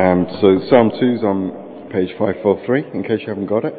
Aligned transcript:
Um, 0.00 0.26
so 0.40 0.58
Psalm 0.70 0.90
2 0.98 1.12
is 1.12 1.22
on 1.22 1.90
page 1.92 2.08
543, 2.16 2.92
in 2.94 3.02
case 3.02 3.20
you 3.20 3.28
haven't 3.28 3.48
got 3.52 3.66
it. 3.66 3.74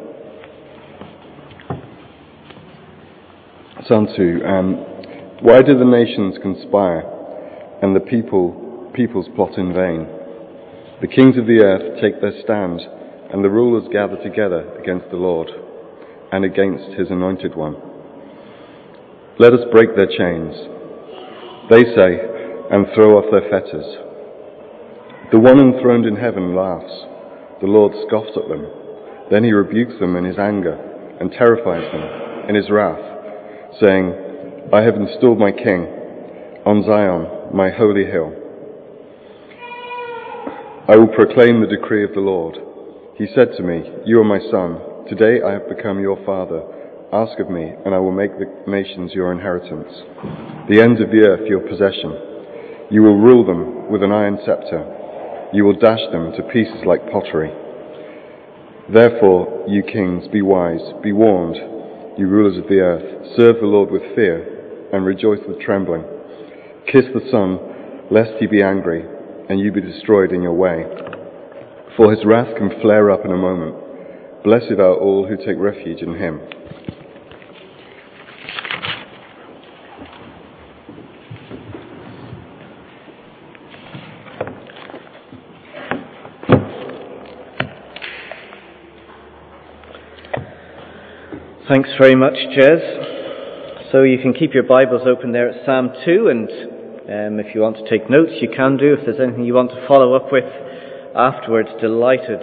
Psalm 3.88 4.08
2. 4.16 4.46
Um, 4.46 4.76
Why 5.42 5.64
do 5.64 5.76
the 5.76 5.84
nations 5.84 6.38
conspire 6.40 7.02
and 7.82 7.96
the 7.96 8.02
people, 8.02 8.92
peoples 8.94 9.30
plot 9.36 9.58
in 9.58 9.74
vain? 9.74 10.06
The 11.02 11.08
kings 11.08 11.40
of 11.40 11.48
the 11.48 11.66
earth 11.66 12.00
take 12.00 12.22
their 12.22 12.40
stand 12.44 12.82
and 13.34 13.44
the 13.44 13.50
rulers 13.50 13.90
gather 13.92 14.22
together 14.22 14.78
against 14.78 15.10
the 15.10 15.18
Lord 15.18 15.50
and 16.32 16.46
against 16.46 17.00
his 17.00 17.10
anointed 17.10 17.56
one. 17.56 17.82
Let 19.40 19.54
us 19.54 19.66
break 19.72 19.96
their 19.96 20.06
chains, 20.06 20.54
they 21.72 21.82
say, 21.82 22.22
and 22.70 22.86
throw 22.94 23.18
off 23.18 23.26
their 23.32 23.50
fetters. 23.50 24.11
The 25.32 25.40
one 25.40 25.60
enthroned 25.60 26.06
in 26.06 26.18
heaven 26.18 26.56
laughs. 26.56 26.92
The 27.62 27.68
Lord 27.68 27.94
scoffs 28.06 28.36
at 28.36 28.50
them. 28.50 28.68
Then 29.32 29.46
he 29.46 29.54
rebukes 29.54 29.98
them 29.98 30.18
in 30.18 30.26
his 30.26 30.38
anger 30.38 30.76
and 31.22 31.32
terrifies 31.32 31.90
them 31.90 32.50
in 32.50 32.56
his 32.56 32.70
wrath, 32.70 33.00
saying, 33.80 34.12
I 34.74 34.82
have 34.82 34.96
installed 34.96 35.40
my 35.40 35.52
king 35.52 35.88
on 36.66 36.84
Zion, 36.84 37.56
my 37.56 37.70
holy 37.70 38.04
hill. 38.04 38.34
I 40.90 40.98
will 40.98 41.08
proclaim 41.08 41.62
the 41.62 41.68
decree 41.68 42.04
of 42.04 42.14
the 42.14 42.20
Lord. 42.20 42.58
He 43.16 43.28
said 43.34 43.56
to 43.56 43.64
me, 43.64 43.84
You 44.06 44.20
are 44.20 44.26
my 44.26 44.40
son. 44.52 45.08
Today 45.08 45.42
I 45.42 45.54
have 45.54 45.70
become 45.70 46.02
your 46.02 46.20
father. 46.26 46.62
Ask 47.14 47.40
of 47.40 47.50
me, 47.50 47.72
and 47.86 47.96
I 47.96 48.00
will 48.00 48.12
make 48.12 48.38
the 48.38 48.52
nations 48.68 49.14
your 49.14 49.32
inheritance, 49.32 49.94
the 50.68 50.82
ends 50.82 51.00
of 51.00 51.12
the 51.12 51.24
earth 51.24 51.48
your 51.48 51.62
possession. 51.62 52.88
You 52.90 53.04
will 53.04 53.16
rule 53.16 53.46
them 53.46 53.90
with 53.90 54.04
an 54.04 54.12
iron 54.12 54.38
scepter. 54.46 54.98
You 55.54 55.66
will 55.66 55.78
dash 55.78 56.00
them 56.12 56.32
to 56.34 56.44
pieces 56.52 56.86
like 56.86 57.12
pottery. 57.12 57.52
Therefore, 58.92 59.66
you 59.68 59.84
kings, 59.84 60.28
be 60.32 60.42
wise, 60.42 60.82
be 61.04 61.12
warned, 61.12 61.56
you 62.18 62.28
rulers 62.28 62.58
of 62.58 62.70
the 62.70 62.80
earth. 62.80 63.36
Serve 63.38 63.58
the 63.60 63.68
Lord 63.68 63.92
with 63.92 64.16
fear 64.16 64.90
and 64.94 65.06
rejoice 65.06 65.40
with 65.48 65.60
trembling. 65.60 66.04
Kiss 66.92 67.06
the 67.14 67.28
Son, 67.32 67.60
lest 68.10 68.32
he 68.40 68.48
be 68.48 68.62
angry 68.64 69.06
and 69.50 69.60
you 69.60 69.72
be 69.72 69.82
destroyed 69.82 70.32
in 70.32 70.42
your 70.42 70.54
way. 70.54 70.86
For 71.98 72.12
his 72.12 72.26
wrath 72.26 72.56
can 72.58 72.82
flare 72.82 73.12
up 73.12 73.26
in 73.26 73.32
a 73.32 73.38
moment. 73.38 73.76
Blessed 74.44 74.80
are 74.80 74.96
all 74.96 75.28
who 75.28 75.38
take 75.38 75.58
refuge 75.58 76.02
in 76.02 76.16
him. 76.16 76.40
Thanks 91.72 91.90
very 91.98 92.16
much, 92.16 92.34
Jez. 92.34 93.92
So 93.94 94.04
you 94.04 94.18
can 94.18 94.34
keep 94.34 94.54
your 94.54 94.64
Bibles 94.64 95.04
open 95.08 95.32
there 95.32 95.48
at 95.48 95.66
Psalm 95.66 95.88
2, 96.04 96.28
and 96.28 96.50
um, 96.50 97.40
if 97.40 97.56
you 97.56 97.62
want 97.62 97.78
to 97.78 97.90
take 97.90 98.10
notes, 98.10 98.34
you 98.42 98.50
can 98.54 98.76
do. 98.76 98.94
If 98.94 99.06
there's 99.06 99.22
anything 99.22 99.46
you 99.46 99.54
want 99.54 99.72
to 99.72 99.88
follow 99.88 100.14
up 100.14 100.34
with 100.34 100.44
afterwards, 101.16 101.70
delighted 101.80 102.42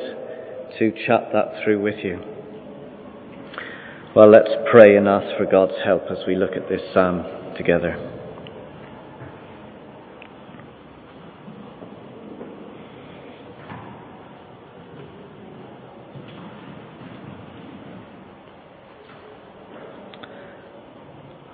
to 0.78 0.92
chat 1.06 1.28
that 1.34 1.62
through 1.62 1.82
with 1.82 2.02
you. 2.02 2.18
Well, 4.16 4.30
let's 4.30 4.48
pray 4.70 4.96
and 4.96 5.06
ask 5.06 5.36
for 5.36 5.44
God's 5.44 5.76
help 5.84 6.04
as 6.10 6.26
we 6.26 6.34
look 6.34 6.52
at 6.52 6.70
this 6.70 6.80
psalm 6.94 7.22
together. 7.54 8.17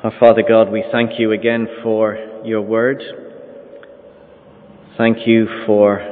Our 0.05 0.13
Father 0.21 0.43
God, 0.47 0.71
we 0.71 0.85
thank 0.93 1.19
you 1.19 1.33
again 1.33 1.67
for 1.83 2.19
your 2.45 2.61
word. 2.61 3.03
Thank 4.99 5.27
you 5.27 5.47
for 5.65 6.03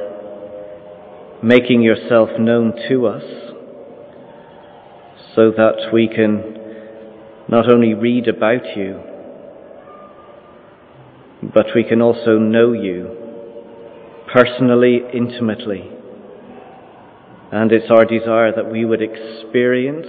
making 1.42 1.82
yourself 1.82 2.30
known 2.38 2.72
to 2.88 3.06
us 3.06 3.22
so 5.34 5.50
that 5.50 5.90
we 5.92 6.08
can 6.08 6.56
not 7.50 7.70
only 7.70 7.92
read 7.92 8.28
about 8.28 8.64
you, 8.74 8.98
but 11.52 11.66
we 11.74 11.84
can 11.84 12.00
also 12.00 12.38
know 12.38 12.72
you 12.72 13.14
personally, 14.32 15.02
intimately. 15.12 15.90
And 17.52 17.70
it's 17.70 17.90
our 17.90 18.06
desire 18.06 18.56
that 18.56 18.72
we 18.72 18.86
would 18.86 19.02
experience 19.02 20.06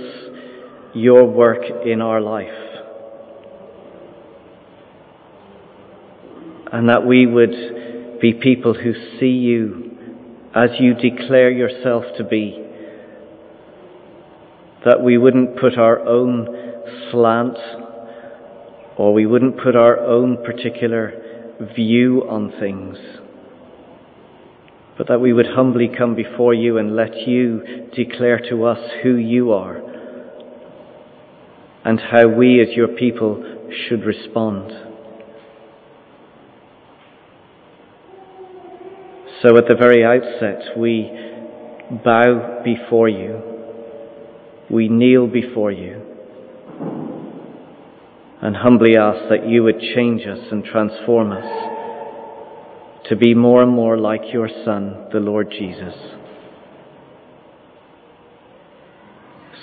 your 0.94 1.26
work 1.26 1.64
in 1.86 2.02
our 2.02 2.22
life. 2.22 2.63
And 6.74 6.90
that 6.90 7.06
we 7.06 7.28
would 7.28 8.20
be 8.20 8.34
people 8.34 8.74
who 8.74 8.94
see 9.20 9.28
you 9.28 9.92
as 10.56 10.72
you 10.80 10.96
declare 10.96 11.52
yourself 11.52 12.04
to 12.18 12.24
be. 12.24 12.60
That 14.84 15.04
we 15.04 15.20
wouldn't 15.20 15.60
put 15.60 15.78
our 15.78 16.00
own 16.00 16.48
slant 17.12 17.58
or 18.98 19.14
we 19.14 19.28
wouldn't 19.28 19.62
put 19.64 19.76
our 19.76 20.00
own 20.00 20.44
particular 20.44 21.54
view 21.76 22.24
on 22.28 22.52
things, 22.60 22.98
but 24.98 25.08
that 25.10 25.22
we 25.22 25.32
would 25.32 25.48
humbly 25.56 25.92
come 25.96 26.16
before 26.16 26.56
you 26.56 26.80
and 26.80 26.96
let 26.96 27.16
you 27.28 27.62
declare 27.96 28.40
to 28.50 28.66
us 28.66 28.80
who 29.04 29.16
you 29.16 29.52
are 29.52 29.78
and 31.86 32.00
how 32.00 32.28
we 32.28 32.60
as 32.62 32.76
your 32.76 32.88
people 32.88 33.68
should 33.88 34.04
respond. 34.04 34.93
So 39.44 39.58
at 39.58 39.66
the 39.68 39.76
very 39.76 40.06
outset, 40.06 40.78
we 40.78 41.12
bow 42.06 42.62
before 42.64 43.10
you. 43.10 43.42
We 44.70 44.88
kneel 44.88 45.28
before 45.28 45.70
you 45.70 46.02
and 48.42 48.56
humbly 48.56 48.96
ask 48.98 49.30
that 49.30 49.48
you 49.48 49.64
would 49.64 49.80
change 49.80 50.22
us 50.22 50.40
and 50.50 50.64
transform 50.64 51.34
us 51.34 53.10
to 53.10 53.18
be 53.18 53.34
more 53.34 53.62
and 53.62 53.72
more 53.72 53.98
like 53.98 54.22
your 54.32 54.48
Son, 54.64 55.08
the 55.12 55.20
Lord 55.20 55.50
Jesus. 55.50 55.94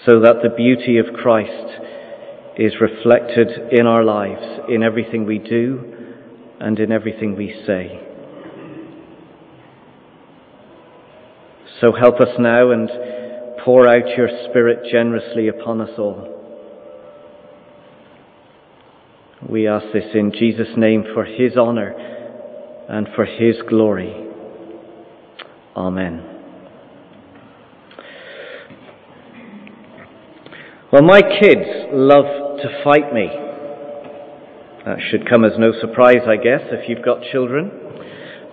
So 0.06 0.20
that 0.20 0.42
the 0.42 0.50
beauty 0.54 0.98
of 0.98 1.06
Christ 1.14 1.80
is 2.58 2.74
reflected 2.82 3.48
in 3.72 3.86
our 3.86 4.04
lives, 4.04 4.60
in 4.68 4.82
everything 4.82 5.24
we 5.24 5.38
do 5.38 5.94
and 6.60 6.78
in 6.78 6.92
everything 6.92 7.34
we 7.34 7.54
say. 7.66 8.09
So 11.80 11.92
help 11.92 12.20
us 12.20 12.28
now 12.38 12.72
and 12.72 12.90
pour 13.64 13.88
out 13.88 14.06
your 14.16 14.28
Spirit 14.48 14.90
generously 14.90 15.48
upon 15.48 15.80
us 15.80 15.90
all. 15.98 16.36
We 19.48 19.66
ask 19.66 19.86
this 19.92 20.04
in 20.14 20.32
Jesus' 20.32 20.76
name 20.76 21.04
for 21.14 21.24
His 21.24 21.56
honour 21.56 21.94
and 22.88 23.08
for 23.16 23.24
His 23.24 23.56
glory. 23.68 24.28
Amen. 25.74 26.26
Well, 30.92 31.02
my 31.02 31.22
kids 31.22 31.88
love 31.92 32.58
to 32.58 32.82
fight 32.84 33.14
me. 33.14 33.28
That 34.84 34.98
should 35.10 35.28
come 35.28 35.44
as 35.44 35.52
no 35.56 35.72
surprise, 35.80 36.26
I 36.26 36.36
guess, 36.36 36.60
if 36.72 36.88
you've 36.88 37.04
got 37.04 37.22
children. 37.32 37.70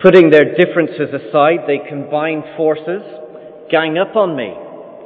Putting 0.01 0.29
their 0.29 0.55
differences 0.55 1.09
aside, 1.11 1.61
they 1.65 1.79
combine 1.89 2.43
forces, 2.55 3.01
gang 3.71 3.97
up 3.97 4.15
on 4.15 4.35
me. 4.35 4.53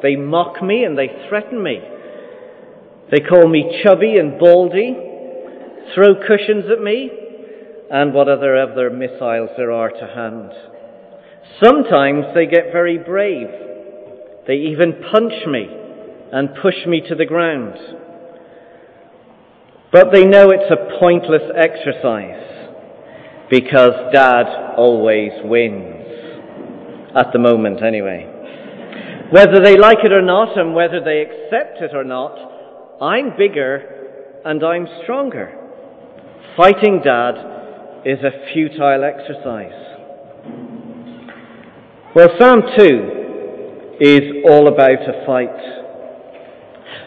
They 0.04 0.18
mock 0.18 0.62
me 0.62 0.84
and 0.84 0.98
they 0.98 1.08
threaten 1.30 1.64
me. 1.64 1.80
They 3.10 3.22
call 3.22 3.48
me 3.48 3.82
chubby 3.84 4.18
and 4.18 4.38
baldy, 4.38 4.94
throw 5.96 6.16
cushions 6.28 6.66
at 6.70 6.84
me, 6.84 7.10
and 7.90 8.14
what 8.14 8.28
other 8.28 8.58
other 8.58 8.90
missiles 8.90 9.50
there 9.56 9.72
are 9.72 9.92
to 9.92 10.08
hand. 10.14 10.52
Sometimes 11.64 12.26
they 12.34 12.46
get 12.46 12.74
very 12.74 12.98
brave. 12.98 13.48
They 14.46 14.56
even 14.56 15.04
punch 15.10 15.48
me 15.48 15.68
and 16.34 16.50
push 16.62 16.86
me 16.86 17.02
to 17.08 17.16
the 17.16 17.26
ground. 17.26 17.78
But 19.92 20.12
they 20.12 20.26
know 20.26 20.50
it's 20.50 20.72
a 20.72 21.00
pointless 21.00 21.44
exercise 21.56 22.51
because 23.52 23.92
dad 24.14 24.76
always 24.78 25.32
wins. 25.44 25.98
At 27.14 27.34
the 27.34 27.40
moment, 27.40 27.84
anyway. 27.84 28.26
Whether 29.30 29.60
they 29.62 29.78
like 29.78 29.98
it 30.06 30.14
or 30.14 30.22
not, 30.22 30.58
and 30.58 30.74
whether 30.74 31.04
they 31.04 31.22
accept 31.22 31.82
it 31.82 31.94
or 31.94 32.06
not, 32.06 32.38
I'm 33.02 33.36
bigger 33.38 34.42
and 34.46 34.64
I'm 34.64 34.88
stronger. 35.04 35.52
Fighting 36.56 37.02
dad 37.04 37.36
is 38.06 38.20
a 38.24 38.54
futile 38.54 39.04
exercise. 39.04 39.82
Well, 42.16 42.30
Psalm 42.40 42.62
2 42.78 43.98
is 44.00 44.22
all 44.50 44.68
about 44.68 45.02
a 45.02 45.26
fight. 45.26 45.82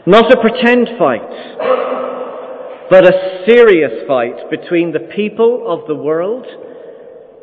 Not 0.07 0.31
a 0.31 0.41
pretend 0.41 0.89
fight, 0.99 1.21
but 2.91 3.07
a 3.07 3.45
serious 3.47 4.07
fight 4.07 4.51
between 4.51 4.93
the 4.93 5.09
people 5.15 5.65
of 5.67 5.87
the 5.89 5.95
world 5.95 6.47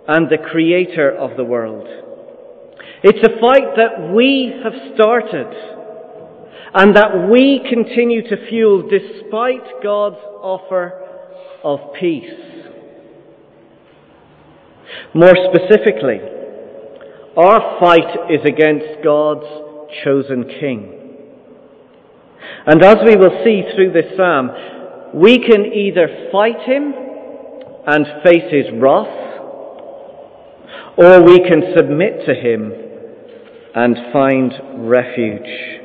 and 0.08 0.30
the 0.30 0.38
Creator 0.38 1.12
of 1.18 1.38
the 1.38 1.44
world. 1.44 1.88
It's 3.04 3.20
a 3.26 3.40
fight 3.40 3.76
that 3.78 4.14
we 4.14 4.54
have 4.64 4.74
started 4.94 5.48
and 6.74 6.96
that 6.96 7.30
we 7.30 7.66
continue 7.68 8.22
to 8.30 8.48
fuel 8.50 8.88
despite 8.88 9.84
God's 9.84 10.22
offer 10.42 10.94
of 11.64 11.80
peace. 12.00 12.30
More 15.14 15.34
specifically, 15.54 16.20
our 17.38 17.80
fight 17.80 18.30
is 18.30 18.42
against 18.46 19.04
God's 19.04 19.46
chosen 20.04 20.44
king. 20.60 20.98
And 22.68 22.84
as 22.84 22.98
we 23.06 23.16
will 23.16 23.42
see 23.44 23.64
through 23.76 23.94
this 23.94 24.16
psalm, 24.16 24.52
we 25.14 25.40
can 25.40 25.66
either 25.66 26.30
fight 26.32 26.62
him 26.62 26.94
and 27.88 28.06
face 28.24 28.52
his 28.52 28.66
wrath, 28.80 29.08
or 30.98 31.24
we 31.24 31.40
can 31.40 31.74
submit 31.76 32.26
to 32.26 32.34
him 32.34 32.72
and 33.76 33.98
find 34.14 34.54
refuge. 34.90 35.80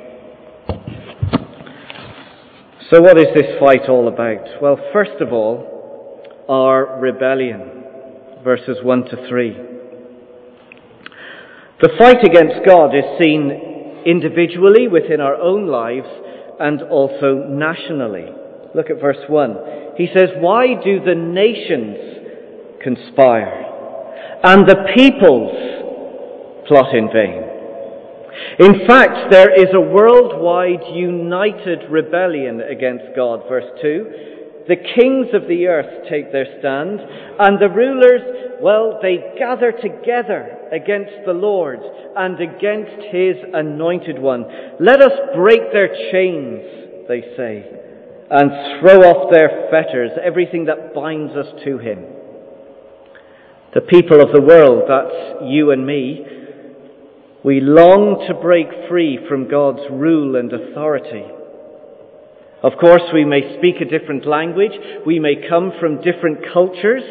So, 2.90 3.00
what 3.00 3.18
is 3.18 3.26
this 3.34 3.58
fight 3.58 3.88
all 3.88 4.06
about? 4.06 4.62
Well, 4.62 4.78
first 4.92 5.20
of 5.20 5.32
all, 5.32 6.22
our 6.48 7.00
rebellion, 7.00 7.84
verses 8.44 8.78
1 8.82 9.04
to 9.06 9.28
3. 9.28 9.56
The 11.82 11.90
fight 11.98 12.24
against 12.24 12.64
God 12.66 12.94
is 12.94 13.04
seen 13.20 14.02
individually 14.06 14.86
within 14.86 15.20
our 15.20 15.34
own 15.34 15.66
lives 15.66 16.06
and 16.60 16.82
also 16.82 17.44
nationally. 17.48 18.45
Look 18.76 18.90
at 18.90 19.00
verse 19.00 19.24
1. 19.26 19.56
He 19.96 20.06
says, 20.14 20.28
Why 20.38 20.74
do 20.84 21.00
the 21.02 21.14
nations 21.14 21.96
conspire 22.82 23.64
and 24.44 24.68
the 24.68 24.84
peoples 24.94 26.68
plot 26.68 26.94
in 26.94 27.08
vain? 27.10 27.42
In 28.58 28.86
fact, 28.86 29.30
there 29.30 29.50
is 29.50 29.72
a 29.72 29.80
worldwide 29.80 30.94
united 30.94 31.90
rebellion 31.90 32.60
against 32.60 33.16
God. 33.16 33.44
Verse 33.48 33.64
2. 33.80 34.34
The 34.68 34.76
kings 34.76 35.28
of 35.32 35.48
the 35.48 35.68
earth 35.68 36.06
take 36.10 36.30
their 36.30 36.58
stand, 36.58 37.00
and 37.38 37.58
the 37.58 37.70
rulers, 37.70 38.20
well, 38.60 38.98
they 39.00 39.32
gather 39.38 39.72
together 39.72 40.68
against 40.70 41.24
the 41.24 41.32
Lord 41.32 41.78
and 42.14 42.38
against 42.38 43.06
his 43.10 43.36
anointed 43.54 44.18
one. 44.18 44.44
Let 44.80 45.00
us 45.00 45.12
break 45.34 45.72
their 45.72 45.88
chains, 46.12 47.06
they 47.08 47.22
say, 47.38 47.85
and 48.30 48.80
throw 48.80 49.00
off 49.02 49.30
their 49.30 49.68
fetters, 49.70 50.10
everything 50.22 50.64
that 50.66 50.94
binds 50.94 51.32
us 51.34 51.46
to 51.64 51.78
him. 51.78 52.04
The 53.74 53.80
people 53.82 54.20
of 54.20 54.32
the 54.32 54.40
world, 54.40 54.84
that's 54.88 55.44
you 55.44 55.70
and 55.70 55.86
me, 55.86 56.24
we 57.44 57.60
long 57.60 58.24
to 58.26 58.34
break 58.34 58.66
free 58.88 59.18
from 59.28 59.48
God's 59.48 59.82
rule 59.90 60.34
and 60.36 60.52
authority. 60.52 61.24
Of 62.62 62.72
course, 62.80 63.02
we 63.14 63.24
may 63.24 63.58
speak 63.58 63.76
a 63.80 63.84
different 63.84 64.26
language, 64.26 64.72
we 65.06 65.20
may 65.20 65.46
come 65.48 65.72
from 65.78 66.02
different 66.02 66.38
cultures, 66.52 67.04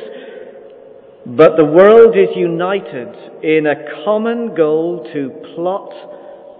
but 1.25 1.56
the 1.56 1.65
world 1.65 2.18
is 2.18 2.35
united 2.35 3.15
in 3.41 3.65
a 3.65 4.03
common 4.03 4.53
goal 4.56 5.09
to 5.13 5.29
plot 5.56 5.94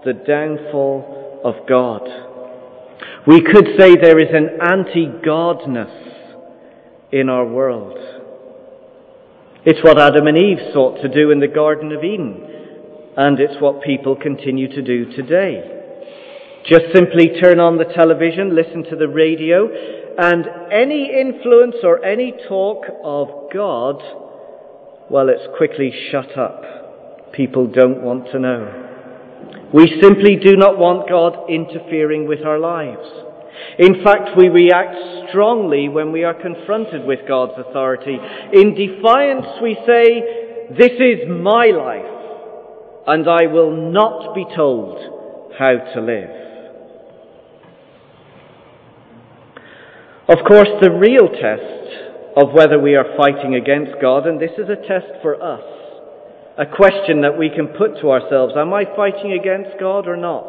the 0.04 0.14
downfall 0.14 1.42
of 1.44 1.68
God. 1.68 2.35
We 3.26 3.40
could 3.40 3.68
say 3.78 3.96
there 3.96 4.18
is 4.18 4.32
an 4.32 4.58
anti-godness 4.60 5.90
in 7.12 7.28
our 7.28 7.44
world. 7.46 7.98
It's 9.64 9.82
what 9.82 9.98
Adam 9.98 10.28
and 10.28 10.38
Eve 10.38 10.58
sought 10.72 11.02
to 11.02 11.08
do 11.08 11.30
in 11.30 11.40
the 11.40 11.48
Garden 11.48 11.92
of 11.92 12.04
Eden, 12.04 12.40
and 13.16 13.40
it's 13.40 13.60
what 13.60 13.82
people 13.82 14.14
continue 14.14 14.68
to 14.68 14.82
do 14.82 15.10
today. 15.16 15.72
Just 16.64 16.84
simply 16.94 17.30
turn 17.40 17.58
on 17.58 17.76
the 17.76 17.84
television, 17.84 18.54
listen 18.54 18.84
to 18.84 18.96
the 18.96 19.08
radio, 19.08 19.68
and 20.18 20.46
any 20.72 21.10
influence 21.20 21.76
or 21.82 22.04
any 22.04 22.32
talk 22.48 22.86
of 23.04 23.50
God, 23.52 24.00
well, 25.10 25.28
it's 25.28 25.46
quickly 25.56 25.92
shut 26.10 26.38
up. 26.38 27.32
People 27.32 27.66
don't 27.66 28.02
want 28.02 28.26
to 28.32 28.38
know. 28.38 28.85
We 29.72 29.98
simply 30.00 30.36
do 30.36 30.56
not 30.56 30.78
want 30.78 31.08
God 31.08 31.50
interfering 31.50 32.26
with 32.26 32.44
our 32.44 32.58
lives. 32.58 33.06
In 33.78 34.02
fact, 34.04 34.36
we 34.36 34.48
react 34.48 35.28
strongly 35.28 35.88
when 35.88 36.12
we 36.12 36.24
are 36.24 36.34
confronted 36.34 37.04
with 37.04 37.20
God's 37.26 37.54
authority. 37.58 38.16
In 38.52 38.74
defiance, 38.74 39.46
we 39.62 39.76
say, 39.86 40.68
This 40.70 40.92
is 40.92 41.28
my 41.28 41.66
life, 41.66 43.04
and 43.06 43.28
I 43.28 43.46
will 43.46 43.74
not 43.92 44.34
be 44.34 44.44
told 44.54 45.52
how 45.58 45.76
to 45.94 46.00
live. 46.00 46.30
Of 50.28 50.38
course, 50.46 50.68
the 50.80 50.90
real 50.90 51.28
test 51.28 51.76
of 52.36 52.52
whether 52.52 52.80
we 52.80 52.96
are 52.96 53.16
fighting 53.16 53.54
against 53.54 54.00
God, 54.00 54.26
and 54.26 54.40
this 54.40 54.50
is 54.58 54.68
a 54.68 54.76
test 54.76 55.22
for 55.22 55.40
us, 55.40 55.62
a 56.58 56.66
question 56.66 57.22
that 57.22 57.38
we 57.38 57.50
can 57.50 57.68
put 57.68 58.00
to 58.00 58.10
ourselves 58.10 58.54
Am 58.56 58.72
I 58.72 58.84
fighting 58.96 59.32
against 59.32 59.78
God 59.78 60.06
or 60.06 60.16
not? 60.16 60.48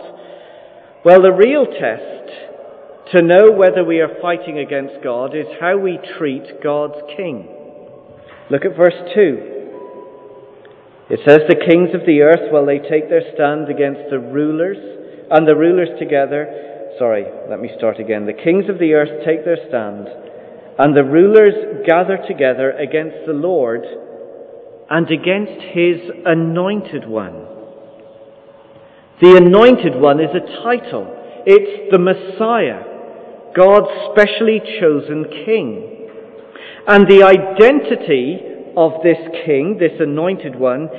Well, 1.03 1.21
the 1.21 1.31
real 1.31 1.65
test 1.65 3.15
to 3.15 3.21
know 3.21 3.51
whether 3.51 3.83
we 3.83 4.01
are 4.01 4.19
fighting 4.21 4.59
against 4.59 5.03
God 5.03 5.35
is 5.35 5.45
how 5.59 5.77
we 5.77 5.99
treat 6.17 6.61
God's 6.61 6.99
King. 7.15 7.47
Look 8.49 8.65
at 8.65 8.75
verse 8.75 8.97
2. 9.15 9.55
It 11.09 11.19
says, 11.25 11.39
The 11.47 11.63
kings 11.69 11.95
of 11.95 12.05
the 12.05 12.21
earth, 12.21 12.51
well, 12.51 12.65
they 12.65 12.79
take 12.79 13.09
their 13.09 13.23
stand 13.33 13.69
against 13.69 14.09
the 14.09 14.19
rulers, 14.19 14.77
and 15.31 15.47
the 15.47 15.55
rulers 15.55 15.89
together 15.99 16.67
sorry, 16.97 17.25
let 17.49 17.59
me 17.59 17.69
start 17.77 17.99
again. 17.99 18.25
The 18.25 18.33
kings 18.33 18.69
of 18.69 18.79
the 18.79 18.93
earth 18.93 19.23
take 19.25 19.45
their 19.45 19.57
stand, 19.69 20.07
and 20.77 20.95
the 20.95 21.03
rulers 21.03 21.85
gather 21.85 22.17
together 22.27 22.71
against 22.71 23.25
the 23.25 23.33
Lord 23.33 23.83
and 24.89 25.09
against 25.11 25.61
his 25.73 25.97
anointed 26.25 27.07
one. 27.07 27.45
The 29.21 29.35
anointed 29.35 29.99
one 29.99 30.19
is 30.19 30.29
a 30.29 30.63
title. 30.63 31.07
It's 31.45 31.91
the 31.91 31.97
Messiah, 31.97 32.83
God's 33.55 33.89
specially 34.11 34.61
chosen 34.79 35.25
king. 35.45 36.09
And 36.87 37.07
the 37.07 37.23
identity 37.23 38.39
of 38.77 39.01
this 39.03 39.17
king, 39.45 39.77
this 39.79 39.99
anointed 39.99 40.55
one, 40.55 40.89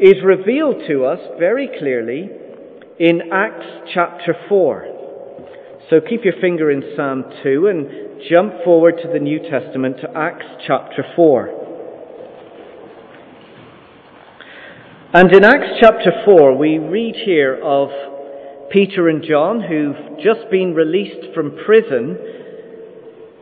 is 0.00 0.16
revealed 0.24 0.82
to 0.88 1.04
us 1.04 1.20
very 1.38 1.70
clearly 1.78 2.28
in 2.98 3.32
Acts 3.32 3.92
chapter 3.94 4.34
4. 4.48 4.86
So 5.88 6.00
keep 6.00 6.24
your 6.24 6.34
finger 6.40 6.70
in 6.70 6.82
Psalm 6.96 7.24
2 7.42 7.66
and 7.68 8.20
jump 8.28 8.52
forward 8.64 8.96
to 9.02 9.08
the 9.12 9.20
New 9.20 9.38
Testament 9.38 9.96
to 10.02 10.10
Acts 10.16 10.44
chapter 10.66 11.04
4. 11.16 11.67
And 15.10 15.34
in 15.34 15.42
Acts 15.42 15.78
chapter 15.80 16.12
4, 16.26 16.54
we 16.58 16.76
read 16.76 17.16
here 17.16 17.58
of 17.64 17.88
Peter 18.70 19.08
and 19.08 19.24
John 19.24 19.62
who've 19.62 20.18
just 20.22 20.50
been 20.50 20.74
released 20.74 21.32
from 21.34 21.56
prison 21.64 22.18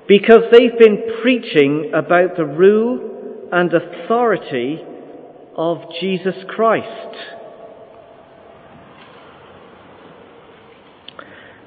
because 0.07 0.43
they've 0.53 0.79
been 0.79 1.19
preaching 1.23 1.91
about 1.93 2.37
the 2.37 2.45
rule 2.45 3.49
and 3.51 3.73
authority 3.75 4.81
of 5.57 5.79
Jesus 6.01 6.37
Christ. 6.47 7.17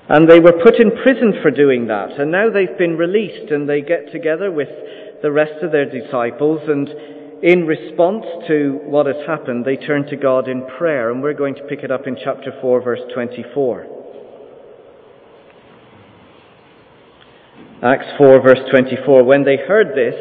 And 0.07 0.29
they 0.29 0.39
were 0.39 0.63
put 0.63 0.75
in 0.75 0.91
prison 0.91 1.33
for 1.41 1.51
doing 1.51 1.87
that. 1.87 2.17
And 2.17 2.31
now 2.31 2.49
they've 2.49 2.77
been 2.77 2.95
released 2.95 3.51
and 3.51 3.67
they 3.67 3.81
get 3.81 4.13
together 4.13 4.49
with 4.49 4.69
the 5.21 5.29
rest 5.29 5.61
of 5.61 5.73
their 5.73 5.91
disciples 5.91 6.61
and 6.69 6.87
in 7.41 7.65
response 7.65 8.25
to 8.47 8.79
what 8.85 9.05
has 9.05 9.15
happened, 9.25 9.65
they 9.65 9.77
turn 9.77 10.05
to 10.07 10.15
God 10.15 10.47
in 10.47 10.67
prayer. 10.77 11.11
And 11.11 11.21
we're 11.21 11.33
going 11.33 11.55
to 11.55 11.63
pick 11.63 11.79
it 11.79 11.91
up 11.91 12.07
in 12.07 12.17
chapter 12.21 12.51
4, 12.61 12.81
verse 12.81 12.99
24. 13.13 13.87
Acts 17.81 18.17
4, 18.17 18.41
verse 18.41 18.59
24. 18.69 19.23
When 19.23 19.45
they 19.45 19.55
heard 19.55 19.95
this, 19.95 20.15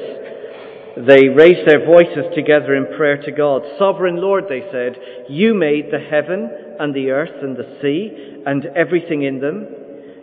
they 1.06 1.28
raised 1.28 1.68
their 1.68 1.84
voices 1.84 2.32
together 2.34 2.74
in 2.74 2.96
prayer 2.96 3.20
to 3.22 3.32
God. 3.32 3.62
Sovereign 3.78 4.20
Lord, 4.20 4.44
they 4.48 4.62
said, 4.72 4.96
you 5.28 5.54
made 5.54 5.90
the 5.90 5.98
heaven 5.98 6.50
and 6.78 6.94
the 6.94 7.10
earth 7.10 7.42
and 7.42 7.56
the 7.56 7.78
sea 7.82 8.42
and 8.46 8.66
everything 8.76 9.22
in 9.22 9.40
them. 9.40 9.66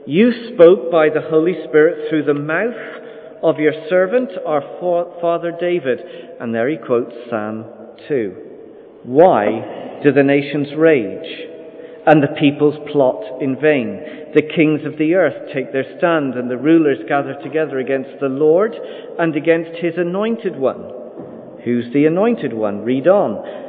You 0.05 0.53
spoke 0.53 0.91
by 0.91 1.09
the 1.09 1.27
Holy 1.29 1.55
Spirit 1.67 2.09
through 2.09 2.23
the 2.23 2.33
mouth 2.33 3.04
of 3.45 3.59
your 3.59 3.73
servant, 3.89 4.31
our 4.43 4.63
father 5.21 5.55
David. 5.57 5.99
And 6.39 6.53
there 6.53 6.67
he 6.67 6.77
quotes 6.77 7.13
Psalm 7.29 7.65
2. 8.07 8.35
Why 9.03 9.99
do 10.03 10.11
the 10.11 10.23
nations 10.23 10.69
rage 10.75 11.47
and 12.07 12.23
the 12.23 12.35
peoples 12.39 12.75
plot 12.91 13.41
in 13.41 13.55
vain? 13.61 14.33
The 14.33 14.41
kings 14.41 14.81
of 14.83 14.97
the 14.97 15.13
earth 15.13 15.53
take 15.53 15.71
their 15.71 15.85
stand 15.99 16.33
and 16.33 16.49
the 16.49 16.57
rulers 16.57 16.97
gather 17.07 17.35
together 17.43 17.77
against 17.77 18.19
the 18.19 18.29
Lord 18.29 18.73
and 19.19 19.35
against 19.35 19.79
his 19.79 19.93
anointed 19.95 20.57
one. 20.57 20.91
Who's 21.63 21.93
the 21.93 22.07
anointed 22.07 22.51
one? 22.51 22.83
Read 22.83 23.07
on. 23.07 23.64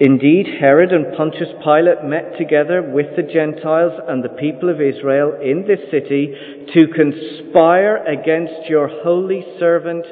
Indeed, 0.00 0.46
Herod 0.60 0.92
and 0.92 1.16
Pontius 1.16 1.48
Pilate 1.64 2.04
met 2.04 2.38
together 2.38 2.82
with 2.82 3.16
the 3.16 3.22
Gentiles 3.22 4.00
and 4.06 4.22
the 4.22 4.28
people 4.28 4.68
of 4.68 4.80
Israel 4.80 5.36
in 5.42 5.66
this 5.66 5.80
city 5.90 6.34
to 6.72 6.86
conspire 6.86 7.96
against 8.04 8.68
your 8.68 8.86
holy 9.02 9.44
servant 9.58 10.06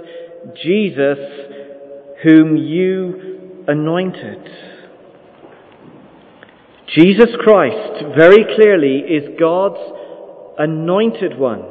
Jesus, 0.60 1.18
whom 2.24 2.56
you 2.56 3.64
anointed. 3.68 4.48
Jesus 6.96 7.30
Christ, 7.40 8.04
very 8.16 8.44
clearly, 8.56 8.98
is 8.98 9.38
God's 9.38 9.78
anointed 10.58 11.38
one. 11.38 11.62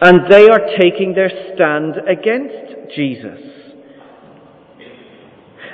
And 0.00 0.30
they 0.30 0.48
are 0.48 0.60
taking 0.80 1.14
their 1.14 1.30
stand 1.54 1.96
against 2.08 2.94
Jesus. 2.94 3.63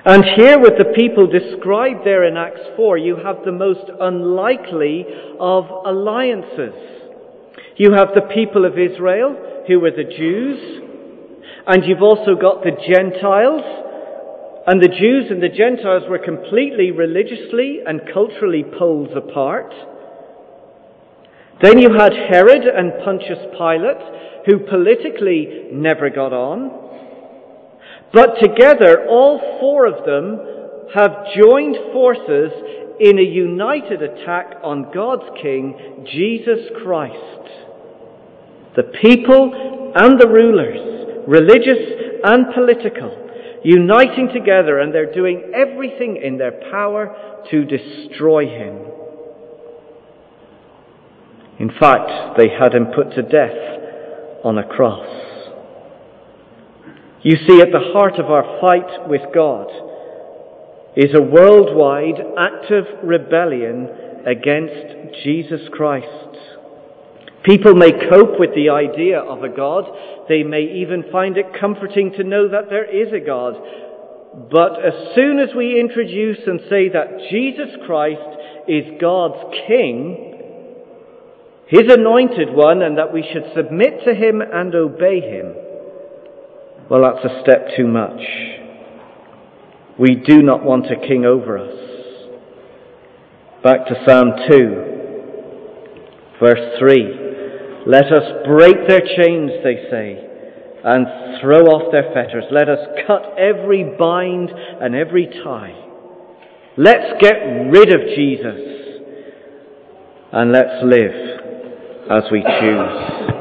And 0.03 0.25
here, 0.25 0.59
with 0.59 0.79
the 0.79 0.95
people 0.97 1.27
described 1.27 2.07
there 2.07 2.25
in 2.25 2.39
Acts 2.39 2.73
4, 2.77 2.97
you 2.97 3.17
have 3.17 3.45
the 3.45 3.53
most 3.53 3.85
unlikely 4.01 5.05
of 5.39 5.67
alliances. 5.85 6.73
You 7.77 7.93
have 7.93 8.15
the 8.15 8.29
people 8.35 8.65
of 8.65 8.79
Israel, 8.79 9.37
who 9.67 9.79
were 9.81 9.91
the 9.91 10.05
Jews, 10.05 10.81
and 11.67 11.85
you've 11.85 12.03
also 12.03 12.35
got 12.35 12.63
the 12.63 12.73
Gentiles, 12.73 13.63
and 14.67 14.83
the 14.83 14.89
Jews 14.89 15.31
and 15.31 15.43
the 15.43 15.49
Gentiles 15.49 16.05
were 16.09 16.19
completely 16.19 16.91
religiously 16.91 17.81
and 17.87 18.01
culturally 18.13 18.65
poles 18.65 19.11
apart. 19.15 19.75
Then 21.63 21.79
you 21.79 21.93
had 21.93 22.13
Herod 22.15 22.65
and 22.65 22.93
Pontius 23.05 23.39
Pilate, 23.53 24.47
who 24.47 24.61
politically 24.61 25.69
never 25.73 26.09
got 26.09 26.33
on. 26.33 26.80
But 28.13 28.41
together, 28.41 29.07
all 29.09 29.59
four 29.61 29.87
of 29.87 30.05
them 30.05 30.41
have 30.95 31.27
joined 31.37 31.77
forces 31.93 32.51
in 32.99 33.19
a 33.19 33.23
united 33.23 34.03
attack 34.03 34.57
on 34.63 34.91
God's 34.93 35.31
King, 35.41 36.05
Jesus 36.11 36.59
Christ. 36.83 37.17
The 38.77 38.93
people 39.01 39.93
and 39.95 40.21
the 40.21 40.29
rulers, 40.29 41.25
religious 41.27 42.21
and 42.25 42.53
political, 42.53 43.31
uniting 43.65 44.29
together 44.33 44.79
and 44.79 44.93
they're 44.93 45.13
doing 45.13 45.53
everything 45.55 46.21
in 46.23 46.39
their 46.39 46.61
power 46.71 47.15
to 47.51 47.65
destroy 47.65 48.47
him. 48.47 48.87
In 51.59 51.71
fact, 51.79 52.39
they 52.39 52.49
had 52.49 52.75
him 52.75 52.87
put 52.95 53.15
to 53.15 53.23
death 53.23 54.45
on 54.45 54.59
a 54.59 54.67
cross. 54.67 55.30
You 57.23 57.37
see, 57.47 57.61
at 57.61 57.71
the 57.71 57.93
heart 57.93 58.19
of 58.19 58.31
our 58.31 58.61
fight 58.61 59.09
with 59.09 59.21
God 59.35 59.69
is 60.97 61.15
a 61.15 61.23
worldwide 61.23 62.21
active 62.39 62.85
rebellion 63.05 63.89
against 64.27 65.23
Jesus 65.23 65.61
Christ. 65.71 66.07
People 67.45 67.75
may 67.75 67.93
cope 67.93 68.39
with 68.39 68.55
the 68.55 68.71
idea 68.71 69.19
of 69.19 69.43
a 69.45 69.49
God. 69.49 69.85
They 70.29 70.43
may 70.43 70.63
even 70.63 71.05
find 71.13 71.37
it 71.37 71.59
comforting 71.59 72.13
to 72.13 72.25
know 72.25 72.49
that 72.49 72.69
there 72.71 72.85
is 72.85 73.13
a 73.13 73.25
God. 73.25 73.55
But 74.51 74.85
as 74.85 75.15
soon 75.15 75.41
as 75.41 75.55
we 75.55 75.81
introduce 75.81 76.39
and 76.47 76.61
say 76.71 76.89
that 76.91 77.29
Jesus 77.31 77.69
Christ 77.87 78.39
is 78.69 79.01
God's 79.01 79.57
King, 79.67 80.39
His 81.67 81.91
anointed 81.91 82.53
one, 82.53 82.83
and 82.83 82.97
that 82.99 83.13
we 83.13 83.29
should 83.33 83.45
submit 83.55 84.05
to 84.05 84.15
Him 84.15 84.41
and 84.41 84.75
obey 84.75 85.21
Him, 85.21 85.55
well, 86.91 87.03
that's 87.03 87.25
a 87.25 87.41
step 87.43 87.69
too 87.77 87.87
much. 87.87 88.21
We 89.97 90.17
do 90.17 90.43
not 90.43 90.65
want 90.65 90.87
a 90.87 90.97
king 91.07 91.25
over 91.25 91.57
us. 91.57 91.77
Back 93.63 93.87
to 93.87 93.95
Psalm 94.05 94.33
2, 94.51 96.41
verse 96.41 96.79
3. 96.81 97.85
Let 97.87 98.07
us 98.07 98.45
break 98.45 98.89
their 98.89 99.01
chains, 99.01 99.53
they 99.63 99.87
say, 99.89 100.19
and 100.83 101.07
throw 101.41 101.67
off 101.67 101.93
their 101.93 102.13
fetters. 102.13 102.45
Let 102.51 102.69
us 102.69 102.81
cut 103.07 103.39
every 103.39 103.85
bind 103.97 104.51
and 104.51 104.97
every 104.97 105.29
tie. 105.45 105.77
Let's 106.77 107.21
get 107.21 107.37
rid 107.71 107.93
of 107.95 108.01
Jesus 108.17 108.61
and 110.33 110.51
let's 110.51 110.83
live 110.83 111.15
as 112.11 112.25
we 112.33 112.43
choose. 112.43 113.40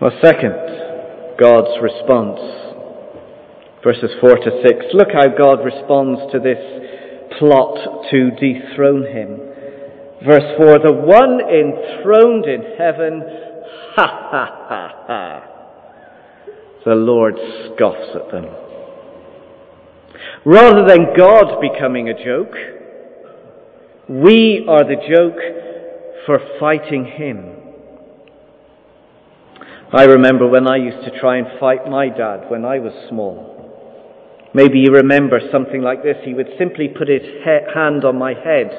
Well, 0.00 0.12
second, 0.24 0.54
God's 1.38 1.76
response. 1.82 2.40
Verses 3.84 4.10
4 4.18 4.34
to 4.36 4.62
6. 4.66 4.86
Look 4.94 5.08
how 5.12 5.28
God 5.28 5.62
responds 5.62 6.32
to 6.32 6.38
this 6.38 6.56
plot 7.38 7.76
to 8.10 8.30
dethrone 8.30 9.04
him. 9.04 9.36
Verse 10.26 10.56
4 10.56 10.78
The 10.78 10.92
one 10.92 11.40
enthroned 11.42 12.46
in 12.46 12.62
heaven, 12.78 13.20
ha 13.94 14.28
ha 14.30 14.66
ha 14.68 15.04
ha. 15.06 15.44
The 16.86 16.94
Lord 16.94 17.34
scoffs 17.36 18.14
at 18.14 18.32
them. 18.32 18.46
Rather 20.46 20.86
than 20.88 21.14
God 21.14 21.60
becoming 21.60 22.08
a 22.08 22.24
joke, 22.24 22.54
we 24.08 24.64
are 24.66 24.84
the 24.84 24.96
joke 24.96 25.38
for 26.24 26.40
fighting 26.58 27.04
him. 27.04 27.59
I 29.92 30.04
remember 30.04 30.46
when 30.46 30.68
I 30.68 30.76
used 30.76 31.04
to 31.04 31.18
try 31.18 31.38
and 31.38 31.58
fight 31.58 31.90
my 31.90 32.08
dad 32.08 32.48
when 32.48 32.64
I 32.64 32.78
was 32.78 32.92
small. 33.08 33.58
Maybe 34.54 34.78
you 34.78 34.92
remember 34.92 35.40
something 35.50 35.82
like 35.82 36.04
this. 36.04 36.16
He 36.24 36.32
would 36.32 36.46
simply 36.58 36.86
put 36.86 37.08
his 37.08 37.22
he- 37.22 37.74
hand 37.74 38.04
on 38.04 38.16
my 38.16 38.34
head 38.34 38.70